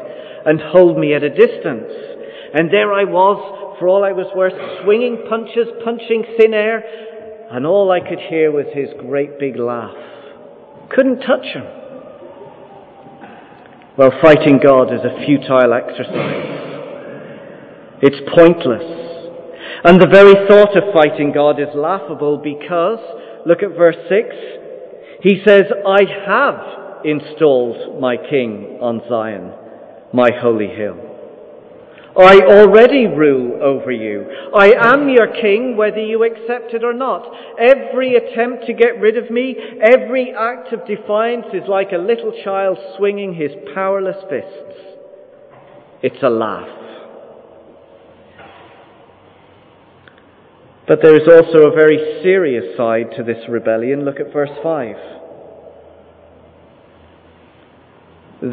and 0.46 0.62
hold 0.62 0.98
me 0.98 1.13
at 1.13 1.24
a 1.24 1.30
distance. 1.30 1.91
And 2.53 2.72
there 2.72 2.94
I 2.94 3.03
was, 3.03 3.75
for 3.77 3.89
all 3.89 4.06
I 4.06 4.13
was 4.13 4.27
worth, 4.36 4.53
swinging 4.84 5.25
punches, 5.27 5.68
punching 5.84 6.24
thin 6.39 6.53
air, 6.53 6.82
and 7.51 7.65
all 7.65 7.91
I 7.91 8.00
could 8.00 8.20
hear 8.30 8.50
was 8.50 8.68
his 8.74 8.89
great 9.00 9.38
big 9.38 9.58
laugh. 9.58 9.96
Couldn't 10.91 11.20
touch 11.20 11.44
him. 11.44 11.63
Well, 13.98 14.12
fighting 14.22 14.60
God 14.63 14.94
is 14.94 15.01
a 15.03 15.25
futile 15.25 15.74
exercise. 15.74 16.60
It's 18.01 18.20
pointless. 18.34 19.11
And 19.83 20.00
the 20.00 20.07
very 20.07 20.47
thought 20.47 20.77
of 20.77 20.93
fighting 20.93 21.31
God 21.33 21.59
is 21.59 21.73
laughable 21.73 22.38
because, 22.38 23.00
look 23.47 23.63
at 23.63 23.75
verse 23.75 23.97
6, 24.07 24.35
he 25.21 25.41
says, 25.45 25.63
I 25.85 26.03
have 26.27 27.05
installed 27.05 28.00
my 28.00 28.15
king 28.15 28.77
on 28.79 29.01
Zion, 29.09 29.51
my 30.13 30.29
holy 30.39 30.67
hill. 30.67 31.11
I 32.15 32.41
already 32.41 33.07
rule 33.07 33.63
over 33.63 33.91
you. 33.91 34.25
I 34.53 34.73
am 34.73 35.07
your 35.07 35.27
king, 35.41 35.77
whether 35.77 36.01
you 36.03 36.25
accept 36.25 36.73
it 36.73 36.83
or 36.83 36.93
not. 36.93 37.25
Every 37.57 38.15
attempt 38.15 38.65
to 38.67 38.73
get 38.73 39.00
rid 39.00 39.17
of 39.17 39.31
me, 39.31 39.55
every 39.81 40.33
act 40.38 40.73
of 40.73 40.85
defiance 40.85 41.47
is 41.53 41.69
like 41.69 41.91
a 41.93 41.97
little 41.97 42.33
child 42.43 42.77
swinging 42.97 43.33
his 43.33 43.51
powerless 43.73 44.17
fists. 44.29 44.77
It's 46.03 46.21
a 46.21 46.29
laugh. 46.29 46.67
But 50.91 51.00
there 51.01 51.15
is 51.15 51.25
also 51.25 51.69
a 51.69 51.74
very 51.74 52.19
serious 52.21 52.75
side 52.75 53.12
to 53.15 53.24
this 53.24 53.48
rebellion. 53.48 54.03
Look 54.03 54.19
at 54.19 54.33
verse 54.33 54.50
5. 54.62 54.95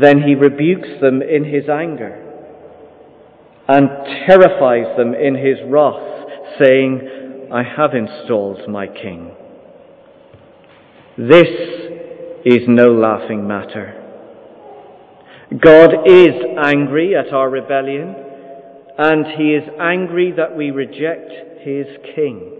Then 0.00 0.22
he 0.22 0.36
rebukes 0.36 1.00
them 1.00 1.20
in 1.20 1.42
his 1.44 1.68
anger 1.68 2.14
and 3.66 3.88
terrifies 4.28 4.96
them 4.96 5.14
in 5.14 5.34
his 5.34 5.58
wrath, 5.66 5.98
saying, 6.62 7.48
I 7.52 7.64
have 7.64 7.94
installed 7.94 8.68
my 8.68 8.86
king. 8.86 9.32
This 11.16 11.50
is 12.44 12.68
no 12.68 12.92
laughing 12.92 13.48
matter. 13.48 13.96
God 15.60 16.06
is 16.06 16.36
angry 16.56 17.16
at 17.16 17.32
our 17.32 17.50
rebellion, 17.50 18.14
and 18.96 19.26
he 19.36 19.54
is 19.54 19.68
angry 19.80 20.30
that 20.36 20.56
we 20.56 20.70
reject 20.70 21.47
his 21.62 21.86
king. 22.14 22.54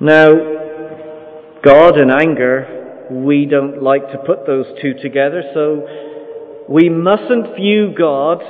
Now, 0.00 0.30
God 1.64 1.98
and 1.98 2.10
anger, 2.10 3.08
we 3.10 3.46
don't 3.46 3.82
like 3.82 4.10
to 4.12 4.18
put 4.18 4.46
those 4.46 4.66
two 4.82 4.94
together, 5.02 5.42
so 5.54 6.66
we 6.68 6.88
mustn't 6.88 7.56
view 7.56 7.94
God 7.96 8.42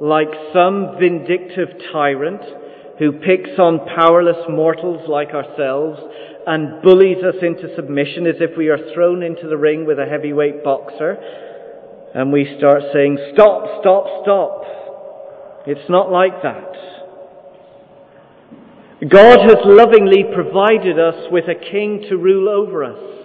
like 0.00 0.28
some 0.52 0.96
vindictive 0.98 1.68
tyrant 1.92 2.42
who 2.98 3.12
picks 3.12 3.58
on 3.58 3.86
powerless 3.94 4.46
mortals 4.48 5.08
like 5.08 5.30
ourselves 5.30 6.00
and 6.46 6.82
bullies 6.82 7.22
us 7.24 7.34
into 7.42 7.74
submission 7.74 8.26
as 8.26 8.36
if 8.40 8.56
we 8.56 8.68
are 8.68 8.78
thrown 8.94 9.22
into 9.22 9.48
the 9.48 9.56
ring 9.56 9.84
with 9.84 9.98
a 9.98 10.06
heavyweight 10.06 10.62
boxer. 10.62 11.18
And 12.14 12.32
we 12.32 12.54
start 12.56 12.82
saying, 12.94 13.18
Stop, 13.34 13.80
stop, 13.80 14.06
stop. 14.22 14.62
It's 15.66 15.88
not 15.90 16.10
like 16.10 16.42
that. 16.42 16.72
God 19.10 19.40
has 19.40 19.58
lovingly 19.64 20.24
provided 20.34 20.98
us 20.98 21.26
with 21.30 21.44
a 21.48 21.54
king 21.54 22.06
to 22.08 22.16
rule 22.16 22.48
over 22.48 22.84
us 22.84 23.16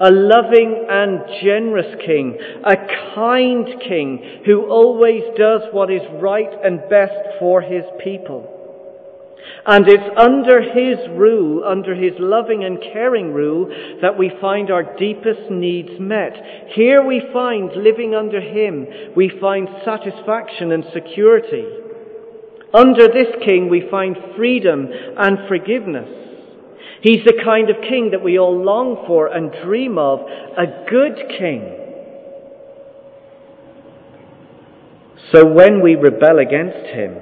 a 0.00 0.10
loving 0.10 0.86
and 0.88 1.20
generous 1.42 1.94
king, 2.06 2.38
a 2.64 2.74
kind 3.14 3.66
king 3.86 4.40
who 4.46 4.62
always 4.62 5.22
does 5.36 5.60
what 5.72 5.90
is 5.90 6.00
right 6.22 6.48
and 6.64 6.80
best 6.88 7.38
for 7.38 7.60
his 7.60 7.84
people. 8.02 8.59
And 9.66 9.86
it's 9.88 10.16
under 10.16 10.62
his 10.62 10.98
rule, 11.10 11.64
under 11.64 11.94
his 11.94 12.14
loving 12.18 12.64
and 12.64 12.78
caring 12.92 13.32
rule, 13.32 13.68
that 14.00 14.18
we 14.18 14.32
find 14.40 14.70
our 14.70 14.96
deepest 14.96 15.50
needs 15.50 16.00
met. 16.00 16.32
Here 16.74 17.04
we 17.04 17.22
find, 17.32 17.70
living 17.76 18.14
under 18.14 18.40
him, 18.40 18.86
we 19.14 19.30
find 19.40 19.68
satisfaction 19.84 20.72
and 20.72 20.84
security. 20.92 21.64
Under 22.72 23.08
this 23.08 23.34
king 23.46 23.68
we 23.68 23.88
find 23.90 24.16
freedom 24.36 24.88
and 25.18 25.38
forgiveness. 25.48 26.08
He's 27.02 27.24
the 27.24 27.40
kind 27.44 27.70
of 27.70 27.76
king 27.82 28.10
that 28.12 28.22
we 28.22 28.38
all 28.38 28.62
long 28.62 29.04
for 29.06 29.26
and 29.26 29.50
dream 29.64 29.98
of, 29.98 30.20
a 30.20 30.84
good 30.88 31.16
king. 31.38 31.76
So 35.32 35.46
when 35.46 35.80
we 35.80 35.94
rebel 35.94 36.38
against 36.38 36.86
him, 36.94 37.16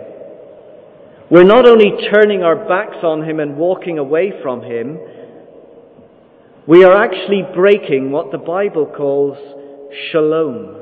we're 1.31 1.45
not 1.45 1.69
only 1.69 1.93
turning 2.11 2.43
our 2.43 2.57
backs 2.57 2.99
on 3.03 3.23
him 3.23 3.41
and 3.41 3.57
walking 3.57 3.99
away 3.99 4.33
from 4.43 4.63
him, 4.63 4.99
we 6.67 6.85
are 6.85 6.97
actually 7.03 7.45
breaking 7.55 8.11
what 8.11 8.33
the 8.33 8.39
Bible 8.39 8.87
calls 8.87 9.37
shalom. 10.11 10.77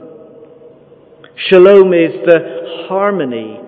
Shalom 1.48 1.92
is 1.92 2.12
the 2.24 2.86
harmony, 2.88 3.60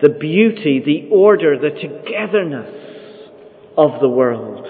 the 0.00 0.08
beauty, 0.08 0.80
the 0.84 1.08
order, 1.14 1.58
the 1.58 1.70
togetherness 1.70 3.30
of 3.76 4.00
the 4.00 4.08
world. 4.08 4.66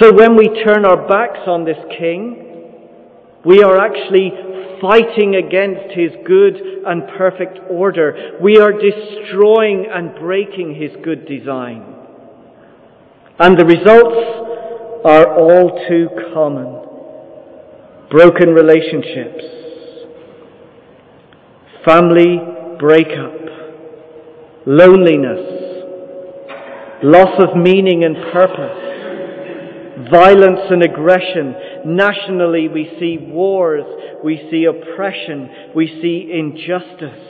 So 0.00 0.12
when 0.12 0.36
we 0.36 0.48
turn 0.64 0.84
our 0.84 1.08
backs 1.08 1.40
on 1.46 1.64
this 1.64 1.78
king, 1.98 2.44
we 3.44 3.62
are 3.62 3.78
actually 3.78 4.32
fighting 4.80 5.36
against 5.36 5.94
his 5.94 6.12
good 6.26 6.56
and 6.86 7.08
perfect 7.16 7.58
order. 7.70 8.38
We 8.40 8.58
are 8.58 8.72
destroying 8.72 9.86
and 9.92 10.14
breaking 10.14 10.74
his 10.74 10.92
good 11.04 11.26
design. 11.26 11.94
And 13.38 13.58
the 13.58 13.64
results 13.64 15.04
are 15.04 15.38
all 15.38 15.86
too 15.88 16.08
common. 16.34 16.74
Broken 18.10 18.50
relationships, 18.50 19.44
family 21.84 22.40
breakup, 22.78 23.34
loneliness, 24.66 25.58
loss 27.02 27.38
of 27.38 27.56
meaning 27.56 28.04
and 28.04 28.16
purpose, 28.32 28.97
violence 30.10 30.60
and 30.70 30.82
aggression. 30.82 31.54
Nationally, 31.86 32.68
we 32.68 32.96
see 32.98 33.18
wars, 33.18 33.84
we 34.22 34.48
see 34.50 34.64
oppression, 34.64 35.72
we 35.74 35.86
see 35.86 36.30
injustice. 36.32 37.24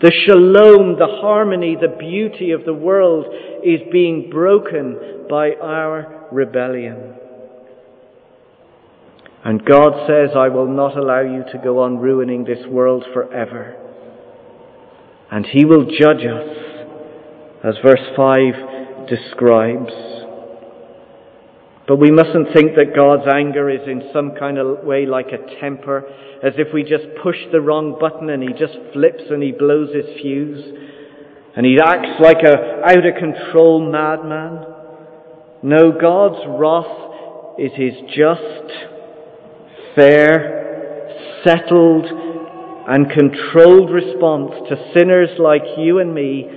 The 0.00 0.12
shalom, 0.26 0.98
the 0.98 1.18
harmony, 1.20 1.76
the 1.80 1.96
beauty 1.96 2.50
of 2.50 2.64
the 2.64 2.74
world 2.74 3.26
is 3.64 3.80
being 3.92 4.30
broken 4.30 5.26
by 5.30 5.52
our 5.62 6.26
rebellion. 6.32 7.14
And 9.44 9.64
God 9.64 10.06
says, 10.08 10.30
I 10.36 10.48
will 10.48 10.68
not 10.68 10.96
allow 10.96 11.20
you 11.20 11.44
to 11.52 11.58
go 11.58 11.80
on 11.80 11.98
ruining 11.98 12.44
this 12.44 12.66
world 12.66 13.04
forever. 13.12 13.76
And 15.30 15.46
He 15.46 15.64
will 15.64 15.84
judge 15.84 16.24
us, 16.24 16.56
as 17.64 17.74
verse 17.84 18.00
5 18.16 19.08
describes. 19.08 19.92
But 21.86 21.96
we 21.96 22.12
mustn't 22.12 22.54
think 22.54 22.76
that 22.76 22.94
God's 22.94 23.26
anger 23.26 23.68
is 23.68 23.86
in 23.88 24.08
some 24.12 24.36
kind 24.38 24.58
of 24.58 24.84
way 24.84 25.04
like 25.04 25.32
a 25.32 25.60
temper, 25.60 26.04
as 26.42 26.52
if 26.56 26.68
we 26.72 26.84
just 26.84 27.04
push 27.22 27.36
the 27.50 27.60
wrong 27.60 27.96
button 27.98 28.30
and 28.30 28.42
he 28.42 28.50
just 28.50 28.78
flips 28.92 29.24
and 29.30 29.42
he 29.42 29.50
blows 29.50 29.92
his 29.92 30.06
fuse, 30.20 30.64
and 31.56 31.66
he 31.66 31.78
acts 31.82 32.20
like 32.20 32.42
a 32.44 32.82
out 32.84 33.04
of 33.04 33.14
control 33.18 33.90
madman. 33.90 34.64
No, 35.64 35.92
God's 35.92 36.42
wrath 36.46 37.58
is 37.58 37.72
his 37.74 37.94
just, 38.14 38.72
fair, 39.96 41.40
settled, 41.44 42.06
and 42.88 43.10
controlled 43.10 43.90
response 43.90 44.52
to 44.68 44.92
sinners 44.94 45.30
like 45.38 45.62
you 45.78 45.98
and 45.98 46.14
me 46.14 46.48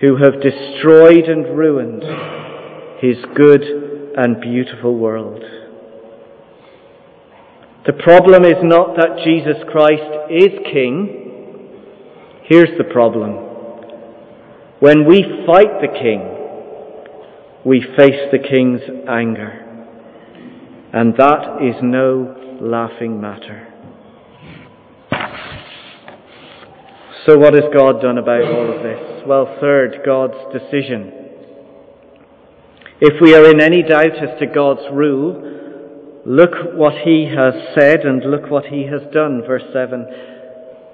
who 0.00 0.16
have 0.16 0.42
destroyed 0.42 1.24
and 1.24 1.56
ruined 1.56 2.02
his 3.00 3.16
good 3.34 3.62
and 4.16 4.40
beautiful 4.40 4.96
world. 4.96 5.42
The 7.86 7.92
problem 7.92 8.44
is 8.44 8.56
not 8.62 8.96
that 8.96 9.22
Jesus 9.24 9.56
Christ 9.70 10.30
is 10.30 10.50
King. 10.72 11.72
Here's 12.44 12.76
the 12.78 12.84
problem. 12.84 13.34
When 14.80 15.06
we 15.06 15.22
fight 15.46 15.80
the 15.80 15.88
King, 15.88 16.36
we 17.64 17.80
face 17.96 18.30
the 18.32 18.38
King's 18.38 18.80
anger. 19.08 19.62
And 20.92 21.14
that 21.16 21.62
is 21.62 21.76
no 21.82 22.58
laughing 22.60 23.20
matter. 23.20 23.72
So, 27.26 27.36
what 27.38 27.54
has 27.54 27.64
God 27.76 28.00
done 28.00 28.18
about 28.18 28.42
all 28.42 28.76
of 28.76 28.82
this? 28.82 29.24
Well, 29.26 29.56
third, 29.60 29.98
God's 30.04 30.34
decision. 30.52 31.25
If 32.98 33.20
we 33.20 33.34
are 33.34 33.50
in 33.50 33.60
any 33.60 33.82
doubt 33.82 34.16
as 34.16 34.38
to 34.38 34.46
God's 34.46 34.88
rule, 34.90 36.22
look 36.24 36.52
what 36.72 36.94
he 37.04 37.26
has 37.26 37.52
said 37.78 38.00
and 38.00 38.24
look 38.24 38.50
what 38.50 38.66
he 38.66 38.86
has 38.86 39.02
done. 39.12 39.42
Verse 39.46 39.64
7 39.70 40.06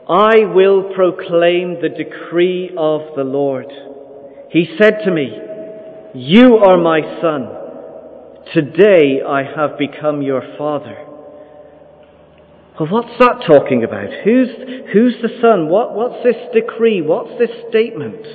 I 0.09 0.45
will 0.53 0.93
proclaim 0.95 1.81
the 1.81 1.89
decree 1.89 2.71
of 2.77 3.15
the 3.15 3.23
Lord. 3.23 3.71
He 4.51 4.67
said 4.81 5.05
to 5.05 5.13
me, 5.13 5.31
You 6.13 6.57
are 6.57 6.77
my 6.77 7.03
son. 7.23 7.47
Today 8.53 9.23
I 9.23 9.45
have 9.45 9.79
become 9.79 10.23
your 10.23 10.43
father. 10.59 11.07
Well, 12.81 12.89
what's 12.91 13.17
that 13.21 13.45
talking 13.47 13.85
about? 13.85 14.09
Who's, 14.25 14.49
who's 14.93 15.15
the 15.23 15.39
son? 15.41 15.69
What, 15.69 15.95
what's 15.95 16.25
this 16.25 16.51
decree? 16.53 17.01
What's 17.01 17.39
this 17.39 17.51
statement? 17.71 18.27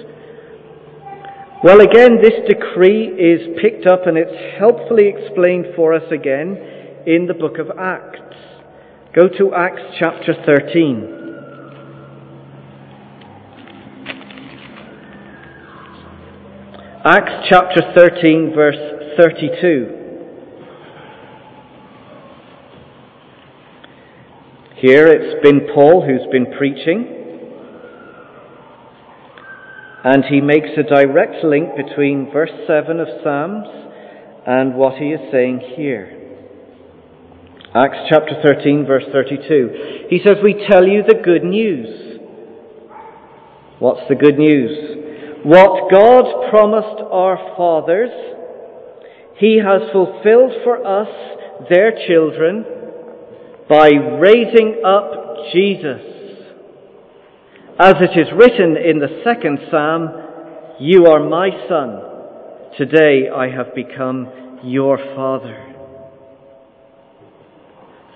Well, 1.63 1.81
again, 1.81 2.21
this 2.21 2.33
decree 2.47 3.07
is 3.07 3.57
picked 3.59 3.87
up 3.87 4.05
and 4.05 4.15
it's 4.15 4.59
helpfully 4.59 5.07
explained 5.07 5.65
for 5.75 5.91
us 5.91 6.03
again 6.11 6.55
in 7.07 7.25
the 7.25 7.33
book 7.33 7.57
of 7.57 7.71
Acts. 7.79 8.37
Go 9.15 9.27
to 9.27 9.55
Acts 9.55 9.81
chapter 9.97 10.35
13. 10.45 11.15
Acts 17.03 17.47
chapter 17.49 17.81
13, 17.95 18.53
verse 18.53 19.15
32. 19.17 19.93
Here 24.75 25.07
it's 25.07 25.41
been 25.41 25.67
Paul 25.73 26.05
who's 26.05 26.31
been 26.31 26.53
preaching. 26.55 27.26
And 30.03 30.23
he 30.25 30.41
makes 30.41 30.69
a 30.77 30.83
direct 30.83 31.43
link 31.43 31.75
between 31.75 32.31
verse 32.31 32.51
7 32.67 32.99
of 32.99 33.07
Psalms 33.23 33.67
and 34.45 34.75
what 34.75 34.97
he 34.97 35.09
is 35.09 35.19
saying 35.31 35.61
here. 35.75 36.13
Acts 37.75 37.97
chapter 38.09 38.41
13, 38.43 38.85
verse 38.85 39.03
32. 39.11 40.07
He 40.09 40.19
says, 40.25 40.37
We 40.43 40.65
tell 40.69 40.87
you 40.87 41.03
the 41.07 41.21
good 41.23 41.43
news. 41.43 42.19
What's 43.79 44.07
the 44.07 44.15
good 44.15 44.37
news? 44.37 45.43
What 45.43 45.91
God 45.91 46.49
promised 46.49 47.01
our 47.11 47.37
fathers, 47.55 48.09
He 49.37 49.57
has 49.57 49.91
fulfilled 49.91 50.53
for 50.63 50.85
us, 50.85 51.09
their 51.69 51.91
children, 52.07 52.65
by 53.69 53.89
raising 53.89 54.81
up 54.85 55.51
Jesus 55.53 56.16
as 57.79 57.95
it 58.01 58.19
is 58.19 58.27
written 58.35 58.75
in 58.75 58.99
the 58.99 59.21
second 59.23 59.59
psalm, 59.69 60.09
You 60.79 61.05
are 61.05 61.27
my 61.27 61.49
son. 61.69 62.01
Today 62.77 63.29
I 63.29 63.49
have 63.49 63.75
become 63.75 64.59
your 64.63 64.97
father. 65.15 65.63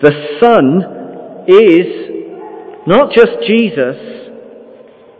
The 0.01 0.37
Son 0.41 1.45
is 1.47 2.87
not 2.87 3.11
just 3.13 3.31
Jesus, 3.47 4.31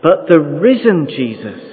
but 0.02 0.26
the 0.28 0.40
risen 0.40 1.06
Jesus. 1.06 1.72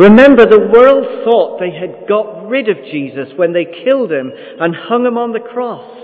Remember, 0.00 0.44
the 0.46 0.68
world 0.72 1.24
thought 1.24 1.60
they 1.60 1.70
had 1.70 2.08
got 2.08 2.48
rid 2.48 2.68
of 2.68 2.76
Jesus 2.90 3.28
when 3.36 3.52
they 3.52 3.66
killed 3.84 4.10
him 4.10 4.32
and 4.58 4.74
hung 4.74 5.06
him 5.06 5.16
on 5.16 5.32
the 5.32 5.38
cross. 5.38 6.01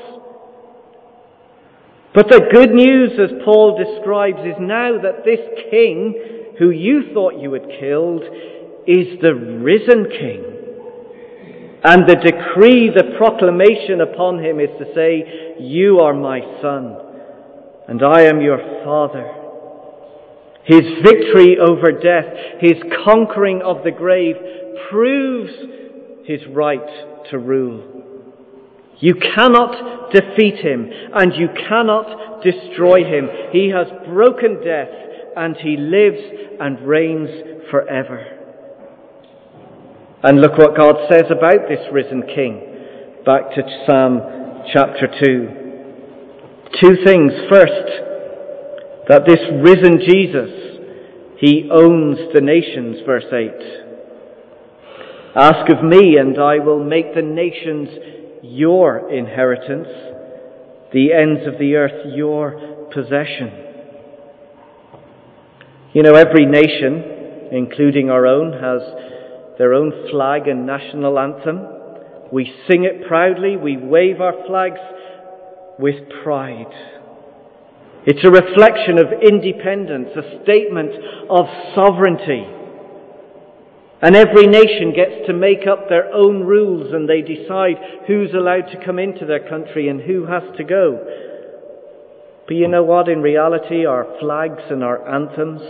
But 2.19 2.31
the 2.31 2.49
good 2.51 2.75
news, 2.75 3.13
as 3.23 3.31
Paul 3.45 3.79
describes, 3.79 4.41
is 4.41 4.57
now 4.59 5.01
that 5.03 5.25
this 5.25 5.39
king, 5.71 6.53
who 6.59 6.71
you 6.71 7.15
thought 7.15 7.41
you 7.41 7.53
had 7.53 7.69
killed, 7.79 8.25
is 8.89 9.21
the 9.23 9.37
risen 9.37 10.11
king. 10.11 10.43
And 11.85 12.09
the 12.09 12.17
decree, 12.17 12.91
the 12.91 13.15
proclamation 13.19 14.01
upon 14.01 14.43
him 14.43 14.59
is 14.59 14.71
to 14.81 14.93
say, 14.97 15.61
You 15.61 16.01
are 16.01 16.13
my 16.13 16.41
son, 16.61 16.97
and 17.87 18.03
I 18.03 18.23
am 18.23 18.41
your 18.41 18.59
father. 18.83 19.33
His 20.65 20.83
victory 21.05 21.57
over 21.61 21.93
death, 21.93 22.35
his 22.59 22.83
conquering 23.05 23.63
of 23.63 23.85
the 23.85 23.93
grave, 23.93 24.35
proves 24.91 25.53
his 26.25 26.41
right 26.49 27.31
to 27.31 27.39
rule. 27.39 27.98
You 29.01 29.15
cannot 29.15 30.13
defeat 30.13 30.57
him 30.57 30.91
and 31.15 31.33
you 31.35 31.49
cannot 31.69 32.43
destroy 32.43 33.05
him. 33.05 33.29
He 33.53 33.71
has 33.71 33.87
broken 34.07 34.61
death 34.65 34.89
and 35.37 35.57
he 35.57 35.77
lives 35.77 36.21
and 36.61 36.81
reigns 36.81 37.31
forever. 37.71 38.27
And 40.23 40.41
look 40.41 40.59
what 40.59 40.77
God 40.77 40.97
says 41.11 41.27
about 41.31 41.69
this 41.69 41.87
risen 41.93 42.23
king. 42.35 42.61
Back 43.25 43.55
to 43.55 43.63
Psalm 43.87 44.21
chapter 44.73 45.07
2. 45.07 45.49
Two 46.81 46.97
things. 47.05 47.33
First, 47.49 48.09
that 49.09 49.25
this 49.27 49.41
risen 49.63 50.01
Jesus, 50.07 50.51
he 51.39 51.69
owns 51.71 52.19
the 52.35 52.41
nations, 52.41 52.99
verse 53.07 53.25
8. 53.33 53.53
Ask 55.37 55.71
of 55.71 55.85
me, 55.85 56.17
and 56.19 56.39
I 56.39 56.59
will 56.59 56.83
make 56.83 57.15
the 57.15 57.23
nations 57.23 57.89
your 58.43 59.11
inheritance, 59.11 59.89
the 60.93 61.13
ends 61.13 61.47
of 61.47 61.59
the 61.59 61.75
earth 61.75 62.15
your 62.15 62.89
possession. 62.93 63.67
You 65.95 66.03
know, 66.03 66.15
every 66.15 66.47
nation, 66.47 67.51
including 67.53 68.11
our 68.11 68.27
own, 68.27 68.53
has 68.53 68.83
their 69.59 69.75
own 69.75 69.93
flag 70.11 70.47
and 70.47 70.67
national 70.67 71.19
anthem. 71.19 71.67
We 72.33 72.53
sing 72.71 72.85
it 72.85 73.09
proudly, 73.09 73.57
we 73.57 73.77
wave 73.77 74.21
our 74.21 74.35
flags 74.47 74.81
with 75.79 75.97
pride. 76.23 76.73
It's 78.07 78.25
a 78.25 78.31
reflection 78.31 78.99
of 78.99 79.07
independence, 79.23 80.11
a 80.17 80.43
statement 80.43 80.93
of 81.29 81.47
sovereignty. 81.75 82.47
And 84.01 84.15
every 84.15 84.47
nation 84.47 84.93
gets 84.95 85.27
to 85.27 85.33
make 85.33 85.67
up 85.67 85.89
their 85.89 86.13
own 86.13 86.45
rules 86.45 86.93
and 86.93 87.09
they 87.09 87.21
decide 87.21 87.77
who's 88.07 88.33
allowed 88.33 88.71
to 88.71 88.85
come 88.85 88.99
into 88.99 89.27
their 89.27 89.49
country 89.49 89.89
and 89.89 90.01
who 90.01 90.27
has 90.27 90.45
to 90.57 90.65
go. 90.65 91.05
But 92.47 92.57
you 92.57 92.69
know 92.69 92.85
what? 92.85 93.09
In 93.09 93.23
reality, 93.23 93.85
our 93.85 94.07
flags 94.21 94.63
and 94.71 94.85
our 94.85 95.07
anthems 95.09 95.63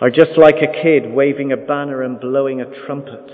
are 0.00 0.10
just 0.10 0.36
like 0.36 0.56
a 0.56 0.82
kid 0.82 1.10
waving 1.12 1.50
a 1.50 1.56
banner 1.56 2.02
and 2.02 2.20
blowing 2.20 2.60
a 2.60 2.86
trumpet. 2.86 3.30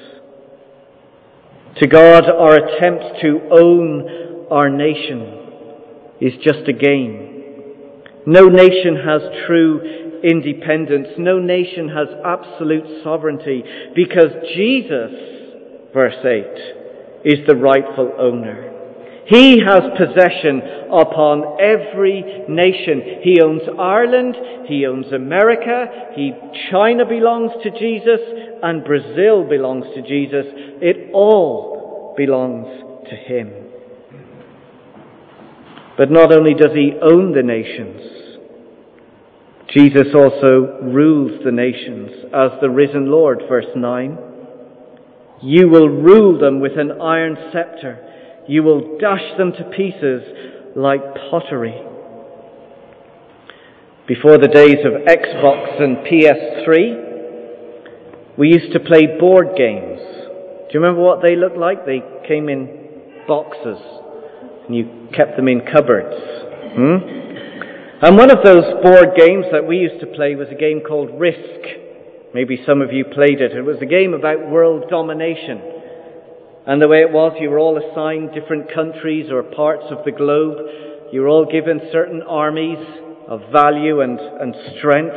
To 1.81 1.87
God, 1.89 2.25
our 2.31 2.55
attempt 2.55 3.21
to 3.23 3.41
own 3.51 4.47
our 4.51 4.71
nation 4.71 5.45
is 6.21 6.33
just 6.43 6.69
a 6.69 6.73
game. 6.73 7.35
No 8.25 8.47
nation 8.47 8.97
has 9.05 9.21
true 9.47 10.04
independence. 10.25 11.09
No 11.19 11.39
nation 11.39 11.89
has 11.91 12.09
absolute 12.25 13.05
sovereignty 13.05 13.63
because 13.95 14.31
Jesus, 14.55 15.13
verse 15.93 16.25
8, 16.25 17.25
is 17.25 17.47
the 17.47 17.57
rightful 17.57 18.13
owner. 18.19 18.71
He 19.27 19.59
has 19.61 19.83
possession 19.97 20.61
upon 20.93 21.59
every 21.59 22.45
nation. 22.49 23.21
He 23.23 23.41
owns 23.41 23.63
Ireland, 23.79 24.37
he 24.67 24.87
owns 24.87 25.13
America, 25.13 25.87
he, 26.15 26.33
China 26.71 27.07
belongs 27.07 27.53
to 27.63 27.71
Jesus, 27.71 28.21
and 28.63 28.85
Brazil 28.85 29.49
belongs 29.49 29.87
to 29.95 30.03
Jesus. 30.03 30.45
It 30.83 31.11
all 31.15 32.15
belongs 32.19 33.09
to 33.09 33.17
him. 33.17 33.51
But 35.97 36.11
not 36.11 36.33
only 36.33 36.55
does 36.55 36.73
he 36.75 36.93
own 37.01 37.33
the 37.33 37.43
nations, 37.43 38.24
Jesus 39.75 40.07
also 40.15 40.79
rules 40.83 41.43
the 41.45 41.51
nations 41.51 42.11
as 42.33 42.53
the 42.61 42.71
risen 42.71 43.11
Lord, 43.11 43.43
verse 43.49 43.67
9. 43.75 44.17
You 45.43 45.69
will 45.69 45.89
rule 45.89 46.39
them 46.39 46.61
with 46.61 46.79
an 46.79 46.93
iron 47.03 47.37
scepter. 47.53 47.99
You 48.47 48.63
will 48.63 48.99
dash 48.99 49.37
them 49.37 49.51
to 49.53 49.65
pieces 49.77 50.23
like 50.77 51.03
pottery. 51.29 51.75
Before 54.07 54.39
the 54.39 54.47
days 54.47 54.79
of 54.85 54.93
Xbox 54.93 55.83
and 55.83 55.97
PS3, 56.07 58.39
we 58.39 58.47
used 58.49 58.73
to 58.75 58.81
play 58.81 59.19
board 59.19 59.57
games. 59.57 59.99
Do 59.99 60.69
you 60.73 60.81
remember 60.81 61.03
what 61.03 61.21
they 61.21 61.35
looked 61.35 61.57
like? 61.57 61.85
They 61.85 62.01
came 62.29 62.49
in 62.49 62.69
boxes 63.27 63.79
and 64.67 64.77
you 64.77 65.09
kept 65.17 65.35
them 65.37 65.49
in 65.49 65.63
cupboards. 65.63 66.15
Hmm? 66.77 67.24
And 68.05 68.19
one 68.19 68.31
of 68.31 68.45
those 68.45 68.69
board 68.85 69.17
games 69.17 69.47
that 69.51 69.67
we 69.67 69.79
used 69.79 69.99
to 70.01 70.07
play 70.07 70.35
was 70.35 70.49
a 70.53 70.55
game 70.55 70.83
called 70.87 71.19
Risk. 71.19 71.65
Maybe 72.35 72.61
some 72.67 72.83
of 72.83 72.93
you 72.93 73.07
played 73.07 73.41
it. 73.41 73.57
It 73.57 73.65
was 73.65 73.81
a 73.81 73.87
game 73.87 74.13
about 74.13 74.51
world 74.51 74.91
domination. 74.91 75.57
And 76.67 76.83
the 76.83 76.89
way 76.89 77.01
it 77.01 77.11
was, 77.11 77.33
you 77.41 77.49
were 77.49 77.59
all 77.59 77.81
assigned 77.81 78.35
different 78.35 78.69
countries 78.75 79.33
or 79.33 79.43
parts 79.43 79.85
of 79.89 80.05
the 80.05 80.13
globe. 80.13 80.69
You 81.13 81.23
were 81.23 81.29
all 81.29 81.47
given 81.51 81.81
certain 81.93 82.21
armies 82.21 82.85
of 83.27 83.41
value 83.51 84.03
and, 84.03 84.21
and 84.21 84.55
strength. 84.77 85.17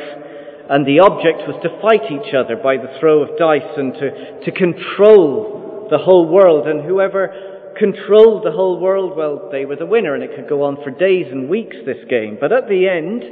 And 0.71 0.88
the 0.88 1.04
object 1.04 1.43
was 1.43 1.60
to 1.67 1.82
fight 1.84 2.08
each 2.08 2.34
other 2.34 2.56
by 2.56 2.78
the 2.78 2.95
throw 3.02 3.19
of 3.19 3.38
dice 3.38 3.67
and 3.76 3.95
to, 4.00 4.45
to 4.47 4.52
control 4.56 5.89
the 5.91 5.97
whole 5.97 6.26
world. 6.26 6.67
And 6.67 6.88
whoever 6.88 7.57
controlled 7.78 8.46
the 8.46 8.52
whole 8.52 8.80
world, 8.80 9.16
well, 9.16 9.50
they 9.52 9.66
were 9.66 9.76
the 9.76 9.86
winner, 9.86 10.16
and 10.16 10.24
it 10.24 10.32
could 10.36 10.50
go 10.50 10.63
on 10.63 10.78
for 10.84 10.92
days 10.92 11.28
and 11.32 11.50
weeks, 11.50 11.76
this 11.86 12.04
game. 12.10 12.38
But 12.40 12.52
at 12.52 12.68
the 12.68 12.88
end, 12.88 13.24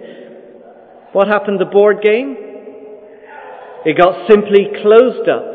what 1.13 1.27
happened 1.27 1.59
the 1.59 1.65
board 1.65 2.01
game? 2.03 2.35
It 3.85 3.97
got 3.97 4.29
simply 4.29 4.67
closed 4.81 5.29
up, 5.29 5.53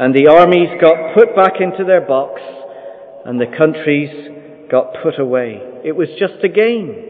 and 0.00 0.14
the 0.14 0.28
armies 0.28 0.70
got 0.80 1.14
put 1.14 1.36
back 1.36 1.60
into 1.60 1.84
their 1.84 2.00
box, 2.00 2.40
and 3.24 3.40
the 3.40 3.52
countries 3.56 4.68
got 4.70 4.94
put 5.02 5.18
away. 5.18 5.60
It 5.84 5.92
was 5.92 6.08
just 6.18 6.42
a 6.42 6.48
game. 6.48 7.04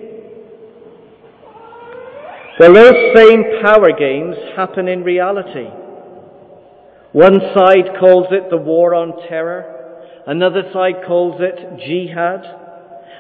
Well, 2.59 2.73
those 2.75 3.15
same 3.15 3.45
power 3.63 3.93
games 3.97 4.35
happen 4.57 4.89
in 4.89 5.05
reality. 5.05 5.69
One 7.13 7.39
side 7.57 7.97
calls 8.01 8.27
it 8.33 8.51
the 8.51 8.57
war 8.57 8.95
on 8.95 9.29
terror. 9.29 9.78
Another 10.29 10.61
side 10.75 11.07
calls 11.07 11.41
it 11.41 11.57
jihad. 11.81 12.45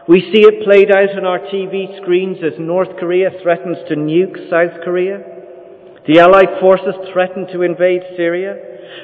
We 0.07 0.21
see 0.21 0.45
it 0.45 0.63
played 0.63 0.91
out 0.91 1.17
on 1.17 1.25
our 1.25 1.39
TV 1.39 1.97
screens 2.03 2.37
as 2.45 2.61
North 2.61 2.99
Korea 3.01 3.31
threatens 3.43 3.79
to 3.89 3.97
nuke 3.97 4.51
South 4.51 4.85
Korea. 4.85 5.17
The 6.07 6.19
Allied 6.19 6.61
forces 6.61 6.95
threaten 7.11 7.47
to 7.55 7.63
invade 7.63 8.03
Syria. 8.15 8.57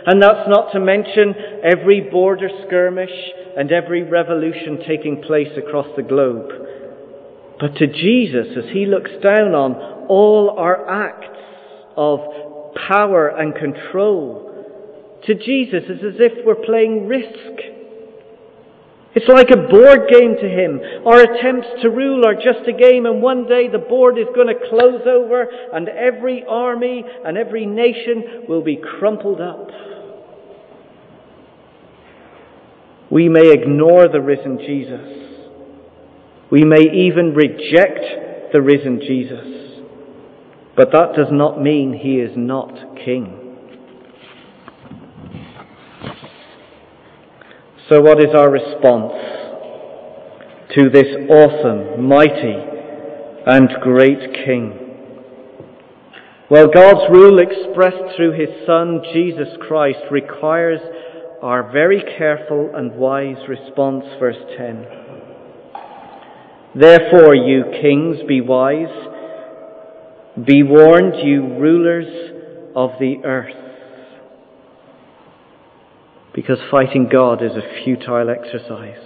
And 0.04 0.20
that's 0.20 0.46
not 0.48 0.72
to 0.72 0.80
mention 0.80 1.34
every 1.64 2.02
border 2.02 2.50
skirmish 2.66 3.14
and 3.56 3.72
every 3.72 4.02
revolution 4.02 4.80
taking 4.86 5.22
place 5.22 5.56
across 5.56 5.86
the 5.96 6.02
globe. 6.02 6.50
But 7.58 7.74
to 7.76 7.86
Jesus, 7.86 8.48
as 8.54 8.70
he 8.70 8.84
looks 8.84 9.12
down 9.22 9.54
on 9.54 10.08
all 10.08 10.56
our 10.58 10.86
acts 10.90 11.38
of 11.96 12.20
power 12.86 13.28
and 13.28 13.54
control, 13.54 14.50
to 15.24 15.34
Jesus 15.34 15.84
it's 15.88 16.04
as 16.04 16.20
if 16.20 16.44
we're 16.44 16.66
playing 16.66 17.08
risk. 17.08 17.73
It's 19.14 19.28
like 19.28 19.50
a 19.50 19.68
board 19.68 20.08
game 20.10 20.34
to 20.34 20.48
him. 20.48 20.80
Our 21.06 21.22
attempts 21.22 21.82
to 21.82 21.90
rule 21.90 22.26
are 22.26 22.34
just 22.34 22.68
a 22.68 22.72
game, 22.72 23.06
and 23.06 23.22
one 23.22 23.46
day 23.46 23.68
the 23.68 23.78
board 23.78 24.18
is 24.18 24.26
going 24.34 24.48
to 24.48 24.68
close 24.68 25.02
over, 25.06 25.46
and 25.72 25.88
every 25.88 26.44
army 26.48 27.04
and 27.24 27.38
every 27.38 27.64
nation 27.64 28.44
will 28.48 28.62
be 28.62 28.76
crumpled 28.76 29.40
up. 29.40 29.68
We 33.08 33.28
may 33.28 33.52
ignore 33.52 34.08
the 34.08 34.20
risen 34.20 34.58
Jesus. 34.58 35.24
We 36.50 36.64
may 36.64 36.82
even 36.82 37.34
reject 37.34 38.52
the 38.52 38.60
risen 38.60 39.00
Jesus. 39.00 39.82
But 40.76 40.90
that 40.90 41.14
does 41.14 41.28
not 41.30 41.62
mean 41.62 41.92
he 41.92 42.16
is 42.16 42.32
not 42.36 42.96
king. 43.04 43.43
So, 47.90 48.00
what 48.00 48.18
is 48.18 48.34
our 48.34 48.48
response 48.48 49.12
to 50.74 50.88
this 50.88 51.04
awesome, 51.28 52.08
mighty, 52.08 52.56
and 53.46 53.68
great 53.82 54.20
King? 54.46 54.80
Well, 56.50 56.68
God's 56.74 57.10
rule 57.12 57.40
expressed 57.40 58.16
through 58.16 58.40
his 58.40 58.48
Son, 58.64 59.02
Jesus 59.12 59.48
Christ, 59.68 59.98
requires 60.10 60.80
our 61.42 61.70
very 61.72 62.02
careful 62.16 62.70
and 62.74 62.94
wise 62.94 63.36
response. 63.46 64.06
Verse 64.18 64.42
10. 64.56 64.86
Therefore, 66.74 67.34
you 67.34 67.64
kings, 67.82 68.16
be 68.26 68.40
wise. 68.40 68.88
Be 70.42 70.62
warned, 70.62 71.16
you 71.22 71.58
rulers 71.58 72.72
of 72.74 72.92
the 72.98 73.16
earth. 73.26 73.63
Because 76.34 76.58
fighting 76.70 77.08
God 77.10 77.42
is 77.42 77.52
a 77.52 77.84
futile 77.84 78.28
exercise. 78.28 78.98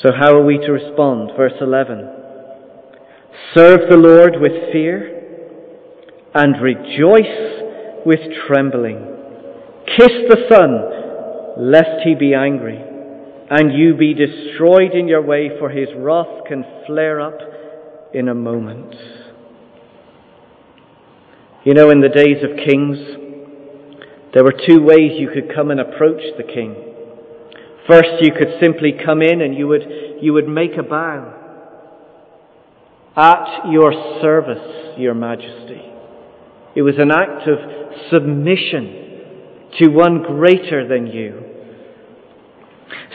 So, 0.00 0.10
how 0.18 0.36
are 0.36 0.44
we 0.44 0.58
to 0.58 0.72
respond? 0.72 1.32
Verse 1.36 1.52
11. 1.60 2.08
Serve 3.54 3.80
the 3.90 3.96
Lord 3.96 4.40
with 4.40 4.72
fear 4.72 5.20
and 6.34 6.62
rejoice 6.62 8.06
with 8.06 8.20
trembling. 8.46 9.04
Kiss 9.96 10.12
the 10.28 10.46
Son, 10.48 11.70
lest 11.70 12.04
he 12.04 12.14
be 12.14 12.34
angry, 12.34 12.80
and 13.50 13.72
you 13.74 13.94
be 13.94 14.14
destroyed 14.14 14.92
in 14.94 15.08
your 15.08 15.22
way, 15.22 15.50
for 15.58 15.68
his 15.68 15.88
wrath 15.96 16.46
can 16.48 16.64
flare 16.86 17.20
up 17.20 17.38
in 18.14 18.28
a 18.28 18.34
moment. 18.34 18.94
You 21.64 21.74
know, 21.74 21.90
in 21.90 22.00
the 22.00 22.08
days 22.08 22.42
of 22.42 22.56
kings, 22.56 22.98
there 24.32 24.44
were 24.44 24.54
two 24.66 24.82
ways 24.82 25.12
you 25.18 25.30
could 25.32 25.54
come 25.54 25.70
and 25.70 25.80
approach 25.80 26.22
the 26.36 26.42
king. 26.42 26.74
First, 27.86 28.22
you 28.22 28.32
could 28.32 28.58
simply 28.60 28.92
come 29.04 29.20
in 29.20 29.40
and 29.42 29.54
you 29.54 29.66
would, 29.68 29.82
you 30.20 30.32
would 30.32 30.48
make 30.48 30.76
a 30.78 30.82
bow. 30.82 31.38
At 33.14 33.70
your 33.70 33.92
service, 34.22 34.96
your 34.98 35.14
majesty. 35.14 35.82
It 36.74 36.82
was 36.82 36.94
an 36.98 37.10
act 37.10 37.46
of 37.46 37.58
submission 38.10 39.70
to 39.78 39.88
one 39.88 40.22
greater 40.22 40.88
than 40.88 41.08
you. 41.08 41.42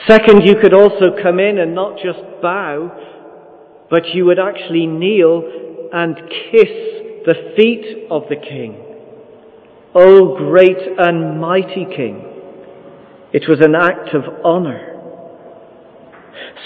Second, 0.07 0.45
you 0.45 0.55
could 0.61 0.73
also 0.73 1.15
come 1.21 1.39
in 1.39 1.57
and 1.57 1.73
not 1.73 1.97
just 1.97 2.19
bow, 2.41 2.91
but 3.89 4.13
you 4.13 4.25
would 4.25 4.39
actually 4.39 4.85
kneel 4.85 5.89
and 5.91 6.15
kiss 6.51 6.69
the 7.25 7.53
feet 7.55 8.07
of 8.11 8.23
the 8.29 8.35
king. 8.35 8.86
O 9.99 10.37
great 10.37 10.77
and 10.99 11.41
mighty 11.41 11.83
king. 11.85 12.23
It 13.33 13.49
was 13.49 13.61
an 13.61 13.73
act 13.73 14.13
of 14.13 14.45
honor. 14.45 14.93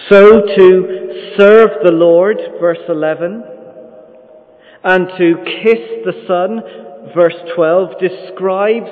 So 0.09 0.41
to 0.41 1.33
serve 1.37 1.69
the 1.81 1.93
Lord, 1.93 2.35
verse 2.59 2.83
11, 2.89 3.43
and 4.83 5.07
to 5.17 5.35
kiss 5.63 5.79
the 6.03 6.25
Son, 6.27 6.61
verse 7.15 7.37
12, 7.55 7.99
describes 8.01 8.89